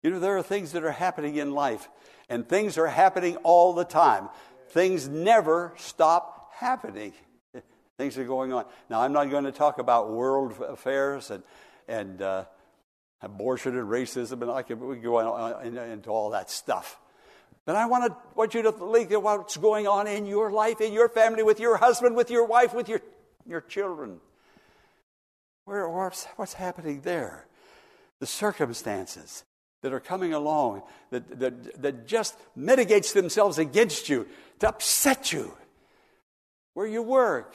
You 0.02 0.10
know, 0.10 0.20
there 0.20 0.36
are 0.36 0.42
things 0.42 0.72
that 0.72 0.84
are 0.84 0.92
happening 0.92 1.36
in 1.36 1.52
life, 1.52 1.88
and 2.28 2.48
things 2.48 2.78
are 2.78 2.86
happening 2.86 3.36
all 3.38 3.74
the 3.74 3.84
time. 3.84 4.28
Things 4.70 5.08
never 5.08 5.74
stop 5.76 6.52
happening. 6.54 7.12
Things 7.98 8.16
are 8.16 8.24
going 8.24 8.52
on. 8.52 8.64
Now, 8.88 9.02
I'm 9.02 9.12
not 9.12 9.30
going 9.30 9.44
to 9.44 9.52
talk 9.52 9.78
about 9.78 10.10
world 10.10 10.54
affairs 10.60 11.30
and, 11.30 11.42
and 11.88 12.22
uh, 12.22 12.44
abortion 13.20 13.76
and 13.76 13.88
racism, 13.88 14.42
and 14.42 14.50
I 14.50 14.62
can 14.62 14.80
we 14.80 14.96
can 14.96 15.04
go 15.04 15.18
on, 15.18 15.66
into 15.66 16.10
all 16.10 16.30
that 16.30 16.50
stuff. 16.50 16.98
But 17.66 17.76
I 17.76 17.86
want, 17.86 18.12
to, 18.12 18.16
want 18.34 18.54
you 18.54 18.62
to 18.62 18.72
think 18.72 19.12
of 19.12 19.22
what's 19.22 19.56
going 19.56 19.86
on 19.86 20.06
in 20.06 20.26
your 20.26 20.50
life, 20.50 20.80
in 20.80 20.92
your 20.92 21.08
family, 21.08 21.42
with 21.42 21.60
your 21.60 21.76
husband, 21.76 22.16
with 22.16 22.30
your 22.30 22.46
wife, 22.46 22.74
with 22.74 22.88
your, 22.88 23.00
your 23.46 23.60
children. 23.60 24.20
Where, 25.66 25.88
what's, 25.88 26.24
what's 26.36 26.54
happening 26.54 27.02
there? 27.02 27.46
The 28.18 28.26
circumstances 28.26 29.44
that 29.82 29.92
are 29.92 30.00
coming 30.00 30.34
along 30.34 30.82
that, 31.10 31.38
that, 31.38 31.82
that 31.82 32.06
just 32.06 32.34
mitigates 32.56 33.12
themselves 33.12 33.58
against 33.58 34.08
you 34.08 34.26
to 34.58 34.68
upset 34.68 35.32
you. 35.32 35.52
Where 36.74 36.86
you 36.86 37.02
work, 37.02 37.54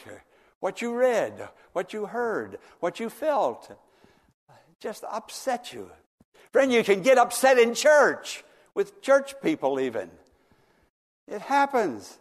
what 0.59 0.81
you 0.81 0.95
read, 0.95 1.49
what 1.73 1.93
you 1.93 2.05
heard, 2.05 2.57
what 2.79 2.99
you 2.99 3.09
felt. 3.09 3.69
Just 4.79 5.03
upset 5.11 5.73
you. 5.73 5.91
Friend, 6.51 6.71
you 6.71 6.85
can 6.85 7.01
get 7.01 7.17
upset 7.17 7.59
in 7.59 7.73
church 7.73 8.44
with 8.75 9.01
church 9.01 9.33
people, 9.41 9.79
even. 9.79 10.11
It 11.27 11.41
happens. 11.41 12.19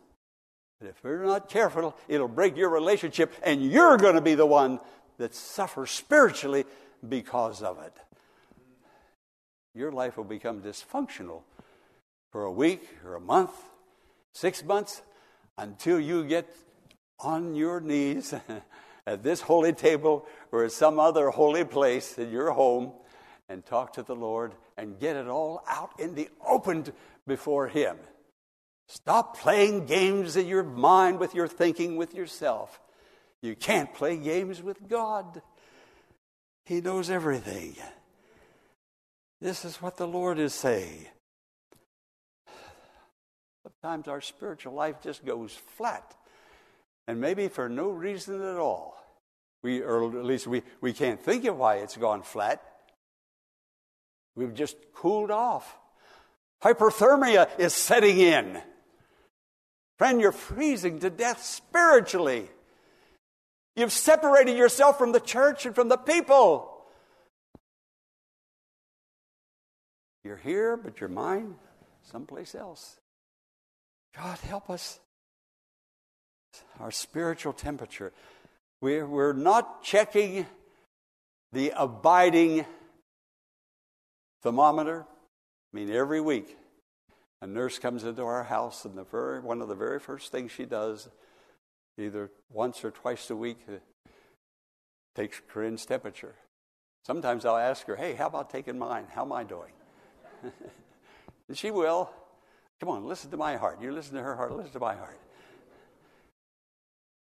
But 0.80 0.88
if 0.88 1.04
we're 1.04 1.24
not 1.24 1.48
careful, 1.48 1.96
it'll 2.08 2.28
break 2.28 2.56
your 2.56 2.70
relationship, 2.70 3.32
and 3.42 3.62
you're 3.62 3.96
going 3.96 4.14
to 4.14 4.20
be 4.20 4.34
the 4.34 4.46
one 4.46 4.80
that 5.18 5.34
suffers 5.34 5.90
spiritually 5.90 6.64
because 7.06 7.62
of 7.62 7.80
it. 7.80 7.92
Your 9.74 9.92
life 9.92 10.16
will 10.16 10.24
become 10.24 10.62
dysfunctional 10.62 11.42
for 12.30 12.44
a 12.44 12.52
week 12.52 12.88
or 13.04 13.16
a 13.16 13.20
month, 13.20 13.52
six 14.32 14.64
months, 14.64 15.02
until 15.58 16.00
you 16.00 16.24
get 16.24 16.48
on 17.20 17.54
your 17.54 17.80
knees 17.80 18.34
at 19.06 19.22
this 19.22 19.42
holy 19.42 19.72
table 19.72 20.26
or 20.50 20.64
at 20.64 20.72
some 20.72 20.98
other 20.98 21.30
holy 21.30 21.64
place 21.64 22.18
in 22.18 22.30
your 22.30 22.52
home 22.52 22.92
and 23.48 23.64
talk 23.64 23.92
to 23.92 24.02
the 24.02 24.14
Lord 24.14 24.52
and 24.76 24.98
get 24.98 25.16
it 25.16 25.28
all 25.28 25.62
out 25.68 25.90
in 25.98 26.14
the 26.14 26.28
open 26.46 26.86
before 27.26 27.68
Him. 27.68 27.96
Stop 28.88 29.38
playing 29.38 29.86
games 29.86 30.36
in 30.36 30.46
your 30.46 30.62
mind 30.62 31.18
with 31.18 31.34
your 31.34 31.48
thinking 31.48 31.96
with 31.96 32.14
yourself. 32.14 32.80
You 33.42 33.54
can't 33.54 33.92
play 33.94 34.16
games 34.16 34.62
with 34.62 34.88
God, 34.88 35.42
He 36.66 36.80
knows 36.80 37.10
everything. 37.10 37.76
This 39.40 39.64
is 39.64 39.76
what 39.82 39.96
the 39.96 40.06
Lord 40.06 40.38
is 40.38 40.54
saying. 40.54 41.06
Sometimes 43.62 44.08
our 44.08 44.20
spiritual 44.20 44.72
life 44.72 45.02
just 45.02 45.24
goes 45.24 45.52
flat, 45.76 46.14
and 47.06 47.20
maybe 47.20 47.48
for 47.48 47.68
no 47.68 47.90
reason 47.90 48.40
at 48.40 48.56
all. 48.56 48.94
We, 49.62 49.80
or 49.80 50.04
at 50.18 50.24
least 50.24 50.46
we, 50.46 50.62
we 50.80 50.92
can't 50.92 51.20
think 51.20 51.44
of 51.46 51.58
why 51.58 51.76
it's 51.76 51.96
gone 51.96 52.22
flat. 52.22 52.62
We've 54.36 54.54
just 54.54 54.76
cooled 54.94 55.30
off. 55.30 55.76
Hyperthermia 56.62 57.48
is 57.58 57.74
setting 57.74 58.18
in. 58.18 58.60
Friend, 59.98 60.20
you're 60.20 60.32
freezing 60.32 61.00
to 61.00 61.10
death 61.10 61.42
spiritually. 61.42 62.48
You've 63.76 63.92
separated 63.92 64.56
yourself 64.56 64.98
from 64.98 65.12
the 65.12 65.20
church 65.20 65.66
and 65.66 65.74
from 65.74 65.88
the 65.88 65.96
people. 65.96 66.70
You're 70.24 70.36
here, 70.36 70.76
but 70.76 71.00
your 71.00 71.10
mind 71.10 71.56
someplace 72.04 72.54
else. 72.54 72.96
God, 74.16 74.38
help 74.40 74.70
us. 74.70 75.00
Our 76.78 76.90
spiritual 76.90 77.52
temperature. 77.52 78.12
We're, 78.80 79.06
we're 79.06 79.32
not 79.32 79.82
checking 79.82 80.46
the 81.52 81.72
abiding 81.76 82.64
thermometer. 84.44 85.06
I 85.72 85.76
mean, 85.76 85.90
every 85.90 86.20
week 86.20 86.56
a 87.40 87.46
nurse 87.46 87.78
comes 87.78 88.04
into 88.04 88.22
our 88.22 88.44
house, 88.44 88.84
and 88.84 88.96
the 88.96 89.04
very, 89.04 89.40
one 89.40 89.60
of 89.60 89.68
the 89.68 89.74
very 89.74 89.98
first 89.98 90.30
things 90.30 90.52
she 90.52 90.66
does, 90.66 91.08
either 91.98 92.30
once 92.52 92.84
or 92.84 92.90
twice 92.90 93.28
a 93.30 93.36
week, 93.36 93.58
uh, 93.68 93.78
takes 95.16 95.40
Corinne's 95.48 95.84
temperature. 95.84 96.34
Sometimes 97.04 97.44
I'll 97.44 97.56
ask 97.56 97.86
her, 97.86 97.96
hey, 97.96 98.14
how 98.14 98.26
about 98.26 98.50
taking 98.50 98.78
mine? 98.78 99.06
How 99.10 99.22
am 99.22 99.32
I 99.32 99.44
doing? 99.44 99.72
and 101.48 101.56
she 101.56 101.70
will. 101.70 102.10
Come 102.80 102.90
on, 102.90 103.06
listen 103.06 103.30
to 103.30 103.36
my 103.36 103.56
heart. 103.56 103.80
You 103.80 103.92
listen 103.92 104.14
to 104.14 104.22
her 104.22 104.36
heart, 104.36 104.54
listen 104.54 104.72
to 104.72 104.80
my 104.80 104.94
heart. 104.94 105.18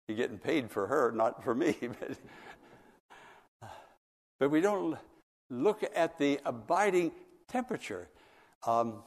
You're 0.09 0.16
getting 0.16 0.38
paid 0.38 0.71
for 0.71 0.88
her, 0.88 1.12
not 1.12 1.44
for 1.44 1.54
me. 1.54 1.76
But, 3.61 3.71
but 4.40 4.50
we 4.50 4.61
don't 4.61 4.99
look 5.51 5.85
at 5.95 6.19
the 6.19 6.41
abiding 6.45 7.13
temperature. 7.49 8.09
Um, 8.67 9.03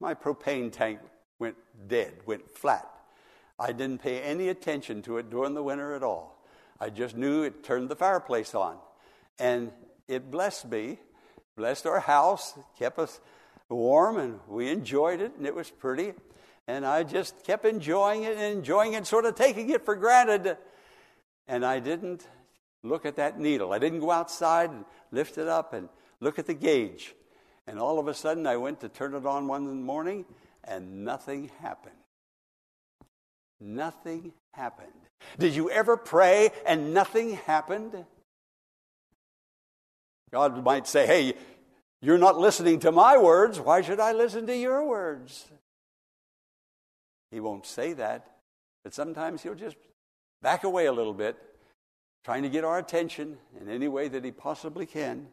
my 0.00 0.14
propane 0.14 0.72
tank 0.72 1.00
went 1.38 1.56
dead, 1.86 2.12
went 2.26 2.50
flat. 2.50 2.88
I 3.58 3.72
didn't 3.72 4.02
pay 4.02 4.20
any 4.20 4.48
attention 4.48 5.02
to 5.02 5.18
it 5.18 5.30
during 5.30 5.54
the 5.54 5.62
winter 5.62 5.94
at 5.94 6.02
all. 6.02 6.42
I 6.78 6.90
just 6.90 7.16
knew 7.16 7.42
it 7.42 7.64
turned 7.64 7.88
the 7.88 7.96
fireplace 7.96 8.54
on. 8.54 8.76
And 9.38 9.72
it 10.08 10.30
blessed 10.30 10.70
me, 10.70 10.98
blessed 11.56 11.86
our 11.86 12.00
house, 12.00 12.58
kept 12.78 12.98
us 12.98 13.20
warm, 13.68 14.18
and 14.18 14.40
we 14.46 14.70
enjoyed 14.70 15.20
it, 15.20 15.32
and 15.36 15.46
it 15.46 15.54
was 15.54 15.70
pretty. 15.70 16.12
And 16.68 16.84
I 16.84 17.02
just 17.02 17.44
kept 17.44 17.64
enjoying 17.64 18.24
it 18.24 18.36
and 18.36 18.58
enjoying 18.58 18.92
it, 18.92 19.06
sort 19.06 19.24
of 19.24 19.34
taking 19.34 19.70
it 19.70 19.84
for 19.84 19.96
granted. 19.96 20.58
And 21.48 21.64
I 21.64 21.80
didn't 21.80 22.26
look 22.88 23.06
at 23.06 23.16
that 23.16 23.38
needle. 23.38 23.72
I 23.72 23.78
didn't 23.78 24.00
go 24.00 24.10
outside 24.10 24.70
and 24.70 24.84
lift 25.10 25.38
it 25.38 25.48
up 25.48 25.72
and 25.72 25.88
look 26.20 26.38
at 26.38 26.46
the 26.46 26.54
gauge. 26.54 27.14
And 27.66 27.78
all 27.78 27.98
of 27.98 28.08
a 28.08 28.14
sudden, 28.14 28.46
I 28.46 28.56
went 28.56 28.80
to 28.80 28.88
turn 28.88 29.14
it 29.14 29.26
on 29.26 29.48
one 29.48 29.82
morning, 29.82 30.24
and 30.64 31.04
nothing 31.04 31.50
happened. 31.60 31.94
Nothing 33.60 34.32
happened. 34.52 34.92
Did 35.38 35.54
you 35.54 35.70
ever 35.70 35.96
pray 35.96 36.50
and 36.66 36.92
nothing 36.92 37.32
happened? 37.32 38.04
God 40.30 40.62
might 40.62 40.86
say, 40.86 41.06
Hey, 41.06 41.34
you're 42.02 42.18
not 42.18 42.38
listening 42.38 42.80
to 42.80 42.92
my 42.92 43.16
words. 43.16 43.58
Why 43.58 43.80
should 43.80 44.00
I 44.00 44.12
listen 44.12 44.46
to 44.46 44.56
your 44.56 44.84
words? 44.86 45.46
He 47.30 47.40
won't 47.40 47.66
say 47.66 47.94
that, 47.94 48.26
but 48.84 48.94
sometimes 48.94 49.42
he'll 49.42 49.54
just 49.54 49.76
back 50.42 50.64
away 50.64 50.86
a 50.86 50.92
little 50.92 51.14
bit, 51.14 51.36
trying 52.26 52.42
to 52.42 52.48
get 52.48 52.64
our 52.64 52.76
attention 52.76 53.38
in 53.60 53.68
any 53.68 53.86
way 53.86 54.08
that 54.08 54.24
he 54.24 54.32
possibly 54.32 54.84
can. 54.84 55.28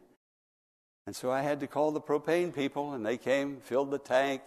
And 1.08 1.16
so 1.16 1.28
I 1.28 1.42
had 1.42 1.58
to 1.58 1.66
call 1.66 1.90
the 1.90 2.00
propane 2.00 2.54
people, 2.54 2.92
and 2.92 3.04
they 3.04 3.16
came, 3.16 3.56
filled 3.56 3.90
the 3.90 3.98
tank, 3.98 4.42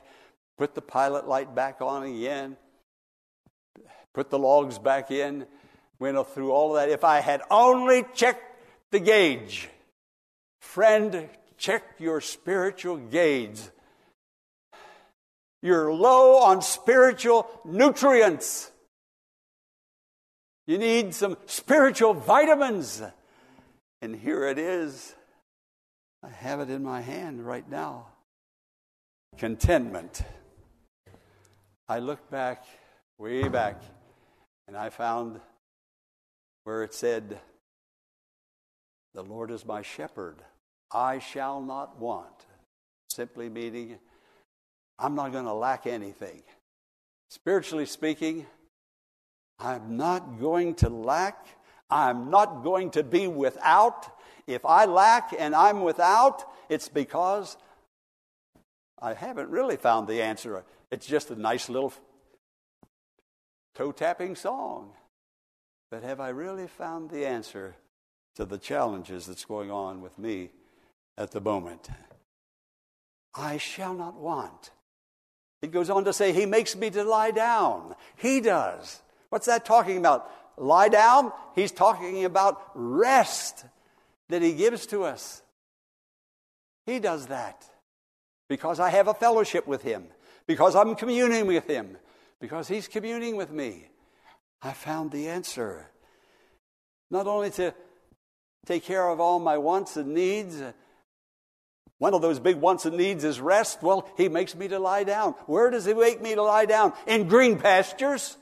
put 0.57 0.73
the 0.73 0.81
pilot 0.81 1.27
light 1.27 1.53
back 1.53 1.81
on 1.81 2.03
again, 2.03 2.55
put 4.13 4.29
the 4.29 4.39
logs 4.39 4.79
back 4.79 5.11
in, 5.11 5.45
went 5.99 6.25
through 6.29 6.53
all 6.53 6.73
of 6.73 6.81
that. 6.81 6.87
If 6.89 7.03
I 7.03 7.19
had 7.19 7.41
only 7.51 8.05
checked 8.15 8.61
the 8.91 9.01
gauge, 9.01 9.67
friend, 10.61 11.27
check 11.57 11.83
your 11.99 12.21
spiritual 12.21 12.95
gauge. 12.95 13.59
You're 15.61 15.93
low 15.93 16.37
on 16.37 16.61
spiritual 16.61 17.45
nutrients. 17.65 18.71
You 20.67 20.77
need 20.77 21.15
some 21.15 21.37
spiritual 21.45 22.13
vitamins. 22.13 23.01
And 24.01 24.15
here 24.15 24.45
it 24.45 24.59
is. 24.59 25.15
I 26.21 26.29
have 26.29 26.59
it 26.59 26.69
in 26.69 26.83
my 26.83 27.01
hand 27.01 27.45
right 27.45 27.67
now. 27.69 28.07
Contentment. 29.37 30.23
I 31.87 31.99
looked 31.99 32.29
back, 32.29 32.65
way 33.17 33.47
back, 33.47 33.81
and 34.67 34.75
I 34.75 34.89
found 34.89 35.39
where 36.65 36.83
it 36.83 36.93
said, 36.93 37.39
The 39.13 39.23
Lord 39.23 39.51
is 39.51 39.65
my 39.65 39.81
shepherd. 39.81 40.35
I 40.91 41.19
shall 41.19 41.61
not 41.61 41.97
want. 41.97 42.45
Simply 43.09 43.47
meaning, 43.47 43.99
I'm 44.99 45.15
not 45.15 45.31
going 45.31 45.45
to 45.45 45.53
lack 45.53 45.87
anything. 45.87 46.43
Spiritually 47.29 47.85
speaking, 47.85 48.45
I'm 49.59 49.97
not 49.97 50.39
going 50.39 50.75
to 50.75 50.89
lack. 50.89 51.47
I'm 51.89 52.29
not 52.29 52.63
going 52.63 52.91
to 52.91 53.03
be 53.03 53.27
without. 53.27 54.11
If 54.45 54.65
I 54.65 54.85
lack 54.85 55.33
and 55.37 55.55
I'm 55.55 55.81
without, 55.81 56.43
it's 56.69 56.87
because 56.87 57.57
I 59.01 59.13
haven't 59.13 59.49
really 59.49 59.77
found 59.77 60.07
the 60.07 60.21
answer. 60.21 60.63
It's 60.91 61.05
just 61.05 61.31
a 61.31 61.35
nice 61.35 61.69
little 61.69 61.93
toe 63.75 63.91
tapping 63.91 64.35
song. 64.35 64.91
But 65.89 66.03
have 66.03 66.19
I 66.19 66.29
really 66.29 66.67
found 66.67 67.09
the 67.09 67.25
answer 67.25 67.75
to 68.35 68.45
the 68.45 68.57
challenges 68.57 69.25
that's 69.25 69.45
going 69.45 69.71
on 69.71 70.01
with 70.01 70.17
me 70.19 70.49
at 71.17 71.31
the 71.31 71.41
moment? 71.41 71.89
I 73.33 73.57
shall 73.57 73.93
not 73.93 74.15
want. 74.15 74.71
It 75.61 75.71
goes 75.71 75.89
on 75.89 76.03
to 76.05 76.13
say, 76.13 76.33
He 76.33 76.45
makes 76.45 76.75
me 76.75 76.89
to 76.91 77.03
lie 77.03 77.31
down. 77.31 77.95
He 78.15 78.41
does. 78.41 79.01
What's 79.29 79.47
that 79.47 79.65
talking 79.65 79.97
about? 79.97 80.31
Lie 80.57 80.89
down? 80.89 81.31
He's 81.55 81.71
talking 81.71 82.25
about 82.25 82.61
rest 82.73 83.65
that 84.29 84.41
He 84.41 84.53
gives 84.53 84.85
to 84.87 85.03
us. 85.03 85.41
He 86.85 86.99
does 86.99 87.27
that 87.27 87.65
because 88.49 88.79
I 88.79 88.89
have 88.89 89.07
a 89.07 89.13
fellowship 89.13 89.67
with 89.67 89.83
Him, 89.83 90.07
because 90.47 90.75
I'm 90.75 90.95
communing 90.95 91.47
with 91.47 91.67
Him, 91.67 91.97
because 92.39 92.67
He's 92.67 92.87
communing 92.87 93.35
with 93.35 93.51
me. 93.51 93.89
I 94.61 94.73
found 94.73 95.11
the 95.11 95.27
answer. 95.27 95.87
Not 97.11 97.27
only 97.27 97.51
to 97.51 97.73
take 98.65 98.83
care 98.83 99.07
of 99.07 99.19
all 99.19 99.39
my 99.39 99.57
wants 99.57 99.97
and 99.97 100.13
needs, 100.13 100.61
one 101.99 102.13
of 102.13 102.21
those 102.21 102.39
big 102.39 102.57
wants 102.57 102.85
and 102.85 102.97
needs 102.97 103.23
is 103.23 103.39
rest. 103.39 103.83
Well, 103.83 104.09
He 104.17 104.29
makes 104.29 104.55
me 104.55 104.67
to 104.69 104.79
lie 104.79 105.03
down. 105.03 105.33
Where 105.45 105.69
does 105.69 105.85
He 105.85 105.93
make 105.93 106.21
me 106.21 106.35
to 106.35 106.43
lie 106.43 106.65
down? 106.65 106.93
In 107.05 107.27
green 107.27 107.59
pastures. 107.59 108.37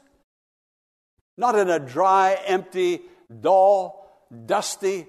Not 1.38 1.58
in 1.58 1.70
a 1.70 1.80
dry, 1.80 2.38
empty, 2.46 3.02
dull, 3.42 4.10
dusty, 4.46 5.08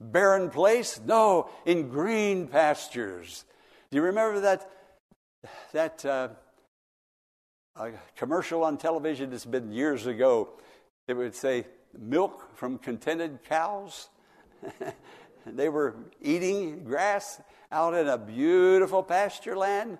barren 0.00 0.50
place. 0.50 1.00
No, 1.04 1.50
in 1.64 1.88
green 1.88 2.48
pastures 2.48 3.44
Do 3.90 3.96
you 3.96 4.02
remember 4.02 4.40
that 4.40 4.70
that 5.72 6.04
uh, 6.04 6.28
commercial 8.16 8.64
on 8.64 8.78
television? 8.78 9.32
It's 9.32 9.44
been 9.44 9.72
years 9.72 10.06
ago. 10.06 10.48
It 11.08 11.14
would 11.14 11.34
say 11.34 11.66
milk 11.98 12.56
from 12.56 12.78
contented 12.78 13.40
cows. 13.44 14.08
they 15.46 15.68
were 15.68 15.94
eating 16.20 16.84
grass 16.84 17.40
out 17.70 17.94
in 17.94 18.08
a 18.08 18.18
beautiful 18.18 19.02
pasture 19.02 19.56
land. 19.56 19.98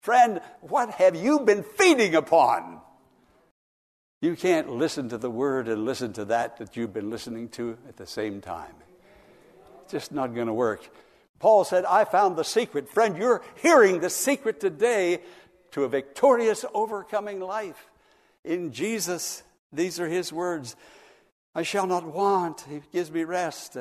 Friend, 0.00 0.40
what 0.60 0.90
have 0.90 1.16
you 1.16 1.40
been 1.40 1.62
feeding 1.62 2.14
upon? 2.14 2.80
You 4.24 4.36
can't 4.36 4.70
listen 4.70 5.10
to 5.10 5.18
the 5.18 5.28
word 5.28 5.68
and 5.68 5.84
listen 5.84 6.14
to 6.14 6.24
that 6.24 6.56
that 6.56 6.78
you've 6.78 6.94
been 6.94 7.10
listening 7.10 7.50
to 7.50 7.76
at 7.86 7.98
the 7.98 8.06
same 8.06 8.40
time. 8.40 8.72
It's 9.82 9.92
just 9.92 10.12
not 10.12 10.34
going 10.34 10.46
to 10.46 10.52
work. 10.54 10.88
Paul 11.40 11.62
said, 11.62 11.84
I 11.84 12.06
found 12.06 12.36
the 12.36 12.42
secret. 12.42 12.88
Friend, 12.88 13.18
you're 13.18 13.42
hearing 13.60 14.00
the 14.00 14.08
secret 14.08 14.60
today 14.60 15.20
to 15.72 15.84
a 15.84 15.90
victorious, 15.90 16.64
overcoming 16.72 17.38
life. 17.38 17.90
In 18.44 18.72
Jesus, 18.72 19.42
these 19.74 20.00
are 20.00 20.08
his 20.08 20.32
words 20.32 20.74
I 21.54 21.62
shall 21.62 21.86
not 21.86 22.06
want. 22.06 22.62
He 22.62 22.80
gives 22.94 23.10
me 23.10 23.24
rest. 23.24 23.76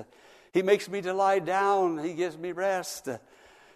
He 0.51 0.61
makes 0.61 0.89
me 0.89 1.01
to 1.03 1.13
lie 1.13 1.39
down. 1.39 1.99
He 1.99 2.15
gives 2.15 2.37
me 2.37 2.51
rest. 2.51 3.07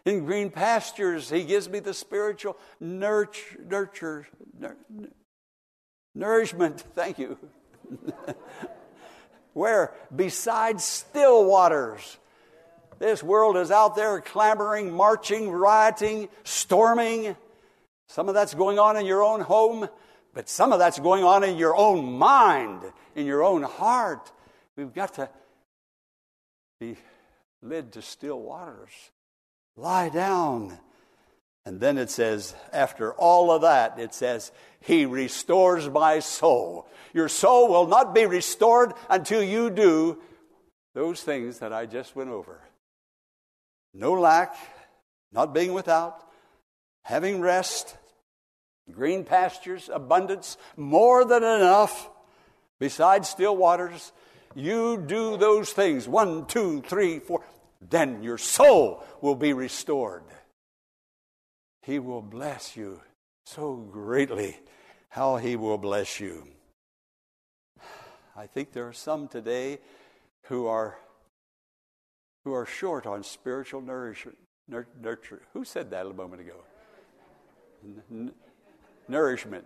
In 0.04 0.26
green 0.26 0.50
pastures, 0.50 1.30
He 1.30 1.46
gives 1.46 1.70
me 1.70 1.80
the 1.80 1.94
spiritual 1.94 2.58
nurture, 2.82 3.58
nurture, 3.66 4.28
nourishment. 6.18 6.82
Thank 6.96 7.20
you. 7.20 7.38
Where? 9.54 9.94
Beside 10.16 10.82
still 10.82 11.46
waters. 11.46 12.18
This 13.00 13.22
world 13.22 13.58
is 13.58 13.72
out 13.72 13.96
there 13.96 14.20
clamoring, 14.22 14.92
marching, 14.92 15.50
rioting, 15.52 16.30
storming. 16.44 17.36
Some 18.08 18.28
of 18.28 18.34
that's 18.34 18.54
going 18.54 18.80
on 18.80 18.98
in 18.98 19.06
your 19.06 19.24
own 19.24 19.42
home, 19.42 19.88
but 20.34 20.50
some 20.50 20.74
of 20.74 20.80
that's 20.80 21.00
going 21.00 21.24
on 21.24 21.44
in 21.44 21.58
your 21.58 21.76
own 21.76 22.18
mind, 22.18 22.82
in 23.16 23.26
your 23.26 23.44
own 23.44 23.64
heart. 23.64 24.32
We've 24.76 24.94
got 24.94 25.16
to 25.16 25.30
be 26.80 26.96
led 27.62 27.92
to 27.94 28.02
still 28.02 28.40
waters. 28.40 28.92
Lie 29.76 30.10
down. 30.10 30.78
And 31.68 31.82
then 31.82 31.98
it 31.98 32.10
says, 32.10 32.56
after 32.72 33.12
all 33.16 33.52
of 33.52 33.64
that, 33.64 34.00
it 34.00 34.14
says, 34.14 34.54
He 34.80 35.06
restores 35.06 35.90
my 35.90 36.20
soul. 36.20 36.88
Your 37.14 37.28
soul 37.28 37.68
will 37.68 37.88
not 37.88 38.16
be 38.16 38.26
restored 38.26 38.94
until 39.10 39.44
you 39.44 39.70
do 39.70 40.18
those 40.94 41.22
things 41.22 41.60
that 41.60 41.74
I 41.74 41.86
just 41.86 42.16
went 42.16 42.30
over 42.30 42.62
no 43.94 44.14
lack, 44.14 44.56
not 45.34 45.54
being 45.54 45.74
without, 45.74 46.24
having 47.02 47.42
rest, 47.42 47.98
green 48.90 49.26
pastures, 49.26 49.90
abundance, 49.92 50.56
more 50.78 51.26
than 51.26 51.44
enough, 51.44 52.10
besides 52.80 53.28
still 53.28 53.58
waters, 53.58 54.14
you 54.56 55.04
do 55.06 55.36
those 55.36 55.74
things 55.74 56.08
one, 56.08 56.46
two, 56.46 56.82
three, 56.84 57.20
four, 57.20 57.44
then 57.82 58.24
your 58.24 58.38
soul 58.38 59.04
will 59.20 59.36
be 59.36 59.52
restored. 59.52 60.24
He 61.88 62.00
will 62.00 62.22
bless 62.22 62.76
you 62.76 63.00
so 63.46 63.76
greatly. 63.78 64.58
How 65.08 65.38
He 65.38 65.56
will 65.56 65.78
bless 65.78 66.20
you. 66.20 66.46
I 68.36 68.46
think 68.46 68.74
there 68.74 68.86
are 68.90 68.94
some 68.94 69.30
today 69.30 69.80
who 70.48 70.68
are 70.68 70.98
who 72.44 72.54
are 72.54 72.66
short 72.66 73.08
on 73.08 73.24
spiritual 73.24 73.80
nourishment, 73.80 74.38
nurture. 74.68 75.44
Who 75.54 75.64
said 75.64 75.90
that 75.92 76.06
a 76.06 76.14
moment 76.14 76.42
ago? 76.42 76.58
N- 78.12 78.34
nourishment, 79.08 79.66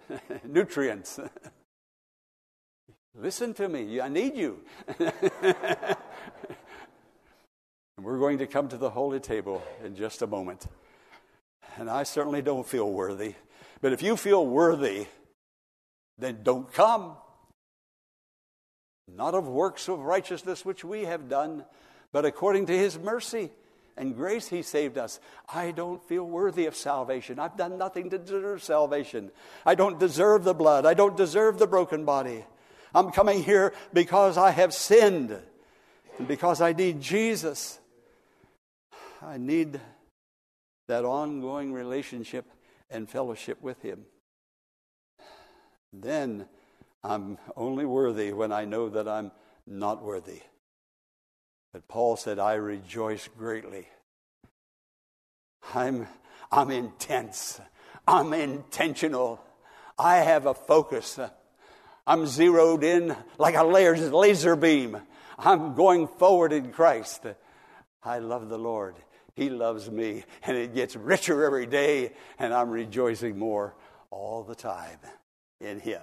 nutrients. 0.44 1.20
Listen 3.14 3.52
to 3.52 3.68
me. 3.68 4.00
I 4.00 4.08
need 4.08 4.38
you. 4.38 4.60
and 4.98 5.16
we're 8.00 8.18
going 8.18 8.38
to 8.38 8.46
come 8.46 8.68
to 8.68 8.78
the 8.78 8.88
holy 8.88 9.20
table 9.20 9.62
in 9.84 9.94
just 9.94 10.22
a 10.22 10.26
moment. 10.26 10.66
And 11.78 11.88
I 11.88 12.02
certainly 12.02 12.42
don't 12.42 12.66
feel 12.66 12.90
worthy. 12.90 13.34
But 13.80 13.92
if 13.92 14.02
you 14.02 14.16
feel 14.16 14.44
worthy, 14.44 15.06
then 16.18 16.40
don't 16.42 16.72
come. 16.72 17.16
Not 19.06 19.34
of 19.34 19.46
works 19.46 19.88
of 19.88 20.00
righteousness 20.00 20.64
which 20.64 20.84
we 20.84 21.04
have 21.04 21.28
done, 21.28 21.64
but 22.12 22.24
according 22.24 22.66
to 22.66 22.76
his 22.76 22.98
mercy 22.98 23.50
and 23.96 24.14
grace, 24.14 24.48
he 24.48 24.62
saved 24.62 24.98
us. 24.98 25.20
I 25.52 25.70
don't 25.70 26.02
feel 26.08 26.24
worthy 26.24 26.66
of 26.66 26.76
salvation. 26.76 27.38
I've 27.38 27.56
done 27.56 27.78
nothing 27.78 28.10
to 28.10 28.18
deserve 28.18 28.62
salvation. 28.62 29.30
I 29.64 29.74
don't 29.74 29.98
deserve 29.98 30.44
the 30.44 30.54
blood. 30.54 30.84
I 30.84 30.94
don't 30.94 31.16
deserve 31.16 31.58
the 31.58 31.66
broken 31.66 32.04
body. 32.04 32.44
I'm 32.94 33.10
coming 33.10 33.42
here 33.42 33.72
because 33.92 34.36
I 34.36 34.50
have 34.50 34.74
sinned 34.74 35.36
and 36.18 36.28
because 36.28 36.60
I 36.60 36.72
need 36.72 37.00
Jesus. 37.00 37.78
I 39.22 39.36
need 39.36 39.80
that 40.88 41.04
ongoing 41.04 41.72
relationship 41.72 42.46
and 42.90 43.08
fellowship 43.08 43.62
with 43.62 43.80
Him. 43.82 44.04
Then 45.92 46.46
I'm 47.04 47.38
only 47.56 47.84
worthy 47.84 48.32
when 48.32 48.52
I 48.52 48.64
know 48.64 48.88
that 48.88 49.06
I'm 49.08 49.30
not 49.66 50.02
worthy. 50.02 50.40
But 51.72 51.86
Paul 51.86 52.16
said, 52.16 52.38
I 52.38 52.54
rejoice 52.54 53.28
greatly. 53.38 53.86
I'm, 55.74 56.06
I'm 56.50 56.70
intense. 56.70 57.60
I'm 58.06 58.32
intentional. 58.32 59.40
I 59.98 60.16
have 60.16 60.46
a 60.46 60.54
focus. 60.54 61.18
I'm 62.06 62.26
zeroed 62.26 62.84
in 62.84 63.14
like 63.38 63.54
a 63.54 63.64
laser 63.64 64.56
beam. 64.56 64.96
I'm 65.38 65.74
going 65.74 66.08
forward 66.08 66.52
in 66.52 66.72
Christ. 66.72 67.26
I 68.02 68.18
love 68.18 68.48
the 68.48 68.58
Lord. 68.58 68.96
He 69.38 69.50
loves 69.50 69.88
me, 69.88 70.24
and 70.42 70.56
it 70.56 70.74
gets 70.74 70.96
richer 70.96 71.44
every 71.44 71.64
day, 71.64 72.10
and 72.40 72.52
I'm 72.52 72.70
rejoicing 72.70 73.38
more 73.38 73.76
all 74.10 74.42
the 74.42 74.56
time 74.56 74.98
in 75.60 75.78
Him. 75.78 76.02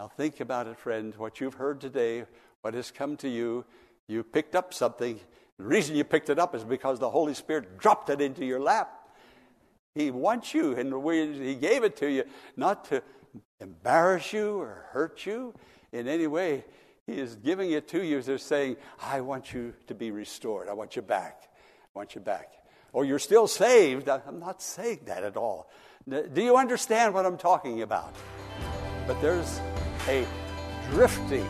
Now, 0.00 0.08
think 0.08 0.40
about 0.40 0.66
it, 0.66 0.76
friend, 0.76 1.14
what 1.16 1.40
you've 1.40 1.54
heard 1.54 1.80
today, 1.80 2.24
what 2.62 2.74
has 2.74 2.90
come 2.90 3.16
to 3.18 3.28
you. 3.28 3.64
You 4.08 4.24
picked 4.24 4.56
up 4.56 4.74
something. 4.74 5.20
The 5.58 5.64
reason 5.64 5.94
you 5.94 6.02
picked 6.02 6.28
it 6.28 6.40
up 6.40 6.56
is 6.56 6.64
because 6.64 6.98
the 6.98 7.08
Holy 7.08 7.34
Spirit 7.34 7.78
dropped 7.78 8.10
it 8.10 8.20
into 8.20 8.44
your 8.44 8.58
lap. 8.58 9.08
He 9.94 10.10
wants 10.10 10.54
you, 10.54 10.74
and 10.74 10.92
He 11.40 11.54
gave 11.54 11.84
it 11.84 11.94
to 11.98 12.10
you 12.10 12.24
not 12.56 12.84
to 12.86 13.00
embarrass 13.60 14.32
you 14.32 14.60
or 14.60 14.86
hurt 14.90 15.24
you 15.24 15.54
in 15.92 16.08
any 16.08 16.26
way. 16.26 16.64
He 17.06 17.12
is 17.12 17.36
giving 17.36 17.70
it 17.70 17.86
to 17.88 18.04
you. 18.04 18.20
They're 18.22 18.38
saying, 18.38 18.76
I 19.00 19.20
want 19.20 19.52
you 19.52 19.72
to 19.86 19.94
be 19.94 20.10
restored. 20.10 20.68
I 20.68 20.72
want 20.72 20.96
you 20.96 21.02
back. 21.02 21.48
I 21.94 21.98
want 21.98 22.14
you 22.14 22.20
back. 22.20 22.52
Or 22.92 23.04
you're 23.04 23.18
still 23.18 23.46
saved. 23.46 24.08
I'm 24.08 24.38
not 24.38 24.62
saying 24.62 25.00
that 25.06 25.24
at 25.24 25.36
all. 25.36 25.70
Do 26.08 26.42
you 26.42 26.56
understand 26.56 27.14
what 27.14 27.26
I'm 27.26 27.36
talking 27.36 27.82
about? 27.82 28.14
But 29.06 29.20
there's 29.20 29.60
a 30.08 30.26
drifting, 30.90 31.46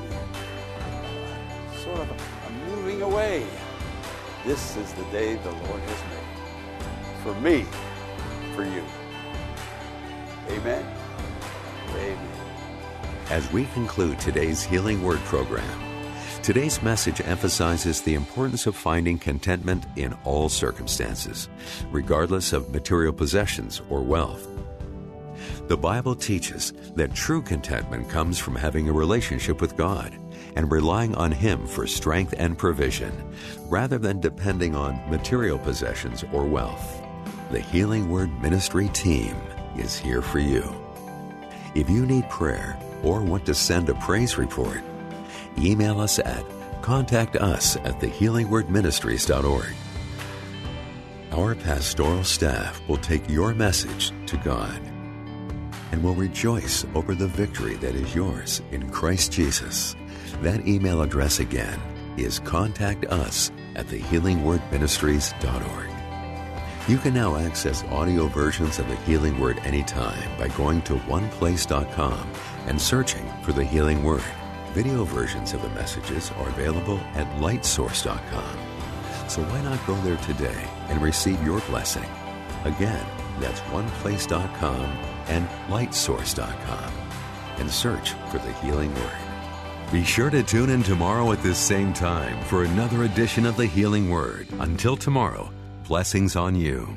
sort 1.85 1.99
of 1.99 2.11
a 2.11 2.51
moving 2.71 3.03
away. 3.03 3.47
This 4.45 4.77
is 4.77 4.93
the 4.95 5.05
day 5.05 5.37
the 5.37 5.51
Lord 5.51 5.81
has 5.81 6.03
made. 6.11 7.23
For 7.23 7.41
me, 7.41 7.65
for 8.55 8.65
you. 8.65 8.85
Amen. 10.49 10.85
Amen. 11.91 12.29
As 13.31 13.51
we 13.53 13.67
conclude 13.67 14.19
today's 14.19 14.63
Healing 14.63 15.03
Word 15.03 15.21
program, 15.21 15.92
today's 16.43 16.83
message 16.83 17.21
emphasizes 17.21 18.01
the 18.01 18.15
importance 18.15 18.67
of 18.67 18.75
finding 18.75 19.17
contentment 19.17 19.85
in 19.95 20.13
all 20.25 20.49
circumstances, 20.49 21.49
regardless 21.93 22.53
of 22.53 22.73
material 22.73 23.13
possessions 23.13 23.81
or 23.89 24.03
wealth. 24.03 24.49
The 25.69 25.77
Bible 25.77 26.17
teaches 26.17 26.73
that 26.97 27.15
true 27.15 27.43
contentment 27.43 28.09
comes 28.09 28.41
from 28.41 28.57
having 28.57 28.89
a 28.89 28.93
relationship 28.93 29.61
with 29.61 29.77
God 29.77 30.19
and 30.57 30.71
relying 30.71 31.15
on 31.15 31.31
Him 31.31 31.65
for 31.65 31.87
strength 31.87 32.35
and 32.37 32.59
provision, 32.59 33.13
rather 33.69 33.99
than 33.99 34.21
depending 34.21 34.75
on 34.75 34.99
material 35.09 35.59
possessions 35.59 36.25
or 36.33 36.45
wealth. 36.45 37.01
The 37.53 37.61
Healing 37.61 38.11
Word 38.11 38.31
Ministry 38.43 38.89
team 38.89 39.37
is 39.77 39.97
here 39.97 40.23
for 40.23 40.41
you. 40.41 40.75
If 41.77 41.89
you 41.89 42.05
need 42.05 42.29
prayer 42.29 42.77
or 43.05 43.23
want 43.23 43.47
to 43.47 43.55
send 43.55 43.89
a 43.89 43.95
praise 43.95 44.37
report, 44.37 44.83
email 45.59 46.01
us 46.01 46.19
at 46.19 46.45
contact 46.83 47.37
us 47.37 47.77
at 47.77 48.01
thehealingwordministries.org. 48.01 49.75
Our 51.33 51.55
pastoral 51.55 52.25
staff 52.25 52.83
will 52.89 52.99
take 52.99 53.31
your 53.31 53.55
message 53.55 54.13
to 54.27 54.37
God 54.39 54.81
and 55.93 56.03
will 56.03 56.15
rejoice 56.15 56.85
over 56.95 57.15
the 57.15 57.29
victory 57.29 57.77
that 57.77 57.95
is 57.95 58.15
yours 58.15 58.61
in 58.71 58.91
Christ 58.91 59.33
Jesus. 59.33 59.97
That 60.43 60.67
email 60.67 61.01
address 61.03 61.39
again 61.39 61.81
is 62.19 62.39
contact 62.41 63.07
us 63.07 63.51
at 63.77 63.87
thehealingwordministries.org. 63.87 65.89
You 66.89 66.99
can 66.99 67.15
now 67.15 67.37
access 67.37 67.85
audio 67.85 68.27
versions 68.27 68.79
of 68.79 68.89
the 68.89 68.97
Healing 68.97 69.39
Word 69.39 69.59
anytime 69.61 70.37
by 70.37 70.49
going 70.49 70.83
to 70.83 70.95
oneplace.com 70.95 72.33
and 72.67 72.81
searching 72.81 73.25
for 73.43 73.53
the 73.53 73.65
Healing 73.65 74.03
Word. 74.03 74.25
Video 74.73 75.05
versions 75.05 75.53
of 75.53 75.61
the 75.61 75.69
messages 75.71 76.31
are 76.39 76.49
available 76.49 76.99
at 77.15 77.27
lightsource.com. 77.37 78.59
So 79.29 79.43
why 79.43 79.61
not 79.61 79.87
go 79.87 79.95
there 79.97 80.17
today 80.19 80.67
and 80.89 81.03
receive 81.03 81.43
your 81.43 81.61
blessing? 81.63 82.09
Again, 82.65 83.05
that's 83.39 83.61
oneplace.com 83.61 84.85
and 85.29 85.47
lightsource.com 85.69 86.93
and 87.59 87.71
search 87.71 88.13
for 88.31 88.39
the 88.39 88.53
Healing 88.55 88.95
Word. 88.95 89.13
Be 89.93 90.05
sure 90.05 90.31
to 90.31 90.43
tune 90.43 90.71
in 90.71 90.83
tomorrow 90.83 91.33
at 91.33 91.43
this 91.43 91.59
same 91.59 91.93
time 91.93 92.43
for 92.45 92.65
another 92.65 93.05
edition 93.05 93.45
of 93.45 93.59
the 93.59 93.67
Healing 93.67 94.09
Word. 94.09 94.49
Until 94.59 94.97
tomorrow, 94.97 95.53
blessings 95.87 96.35
on 96.35 96.57
you. 96.57 96.97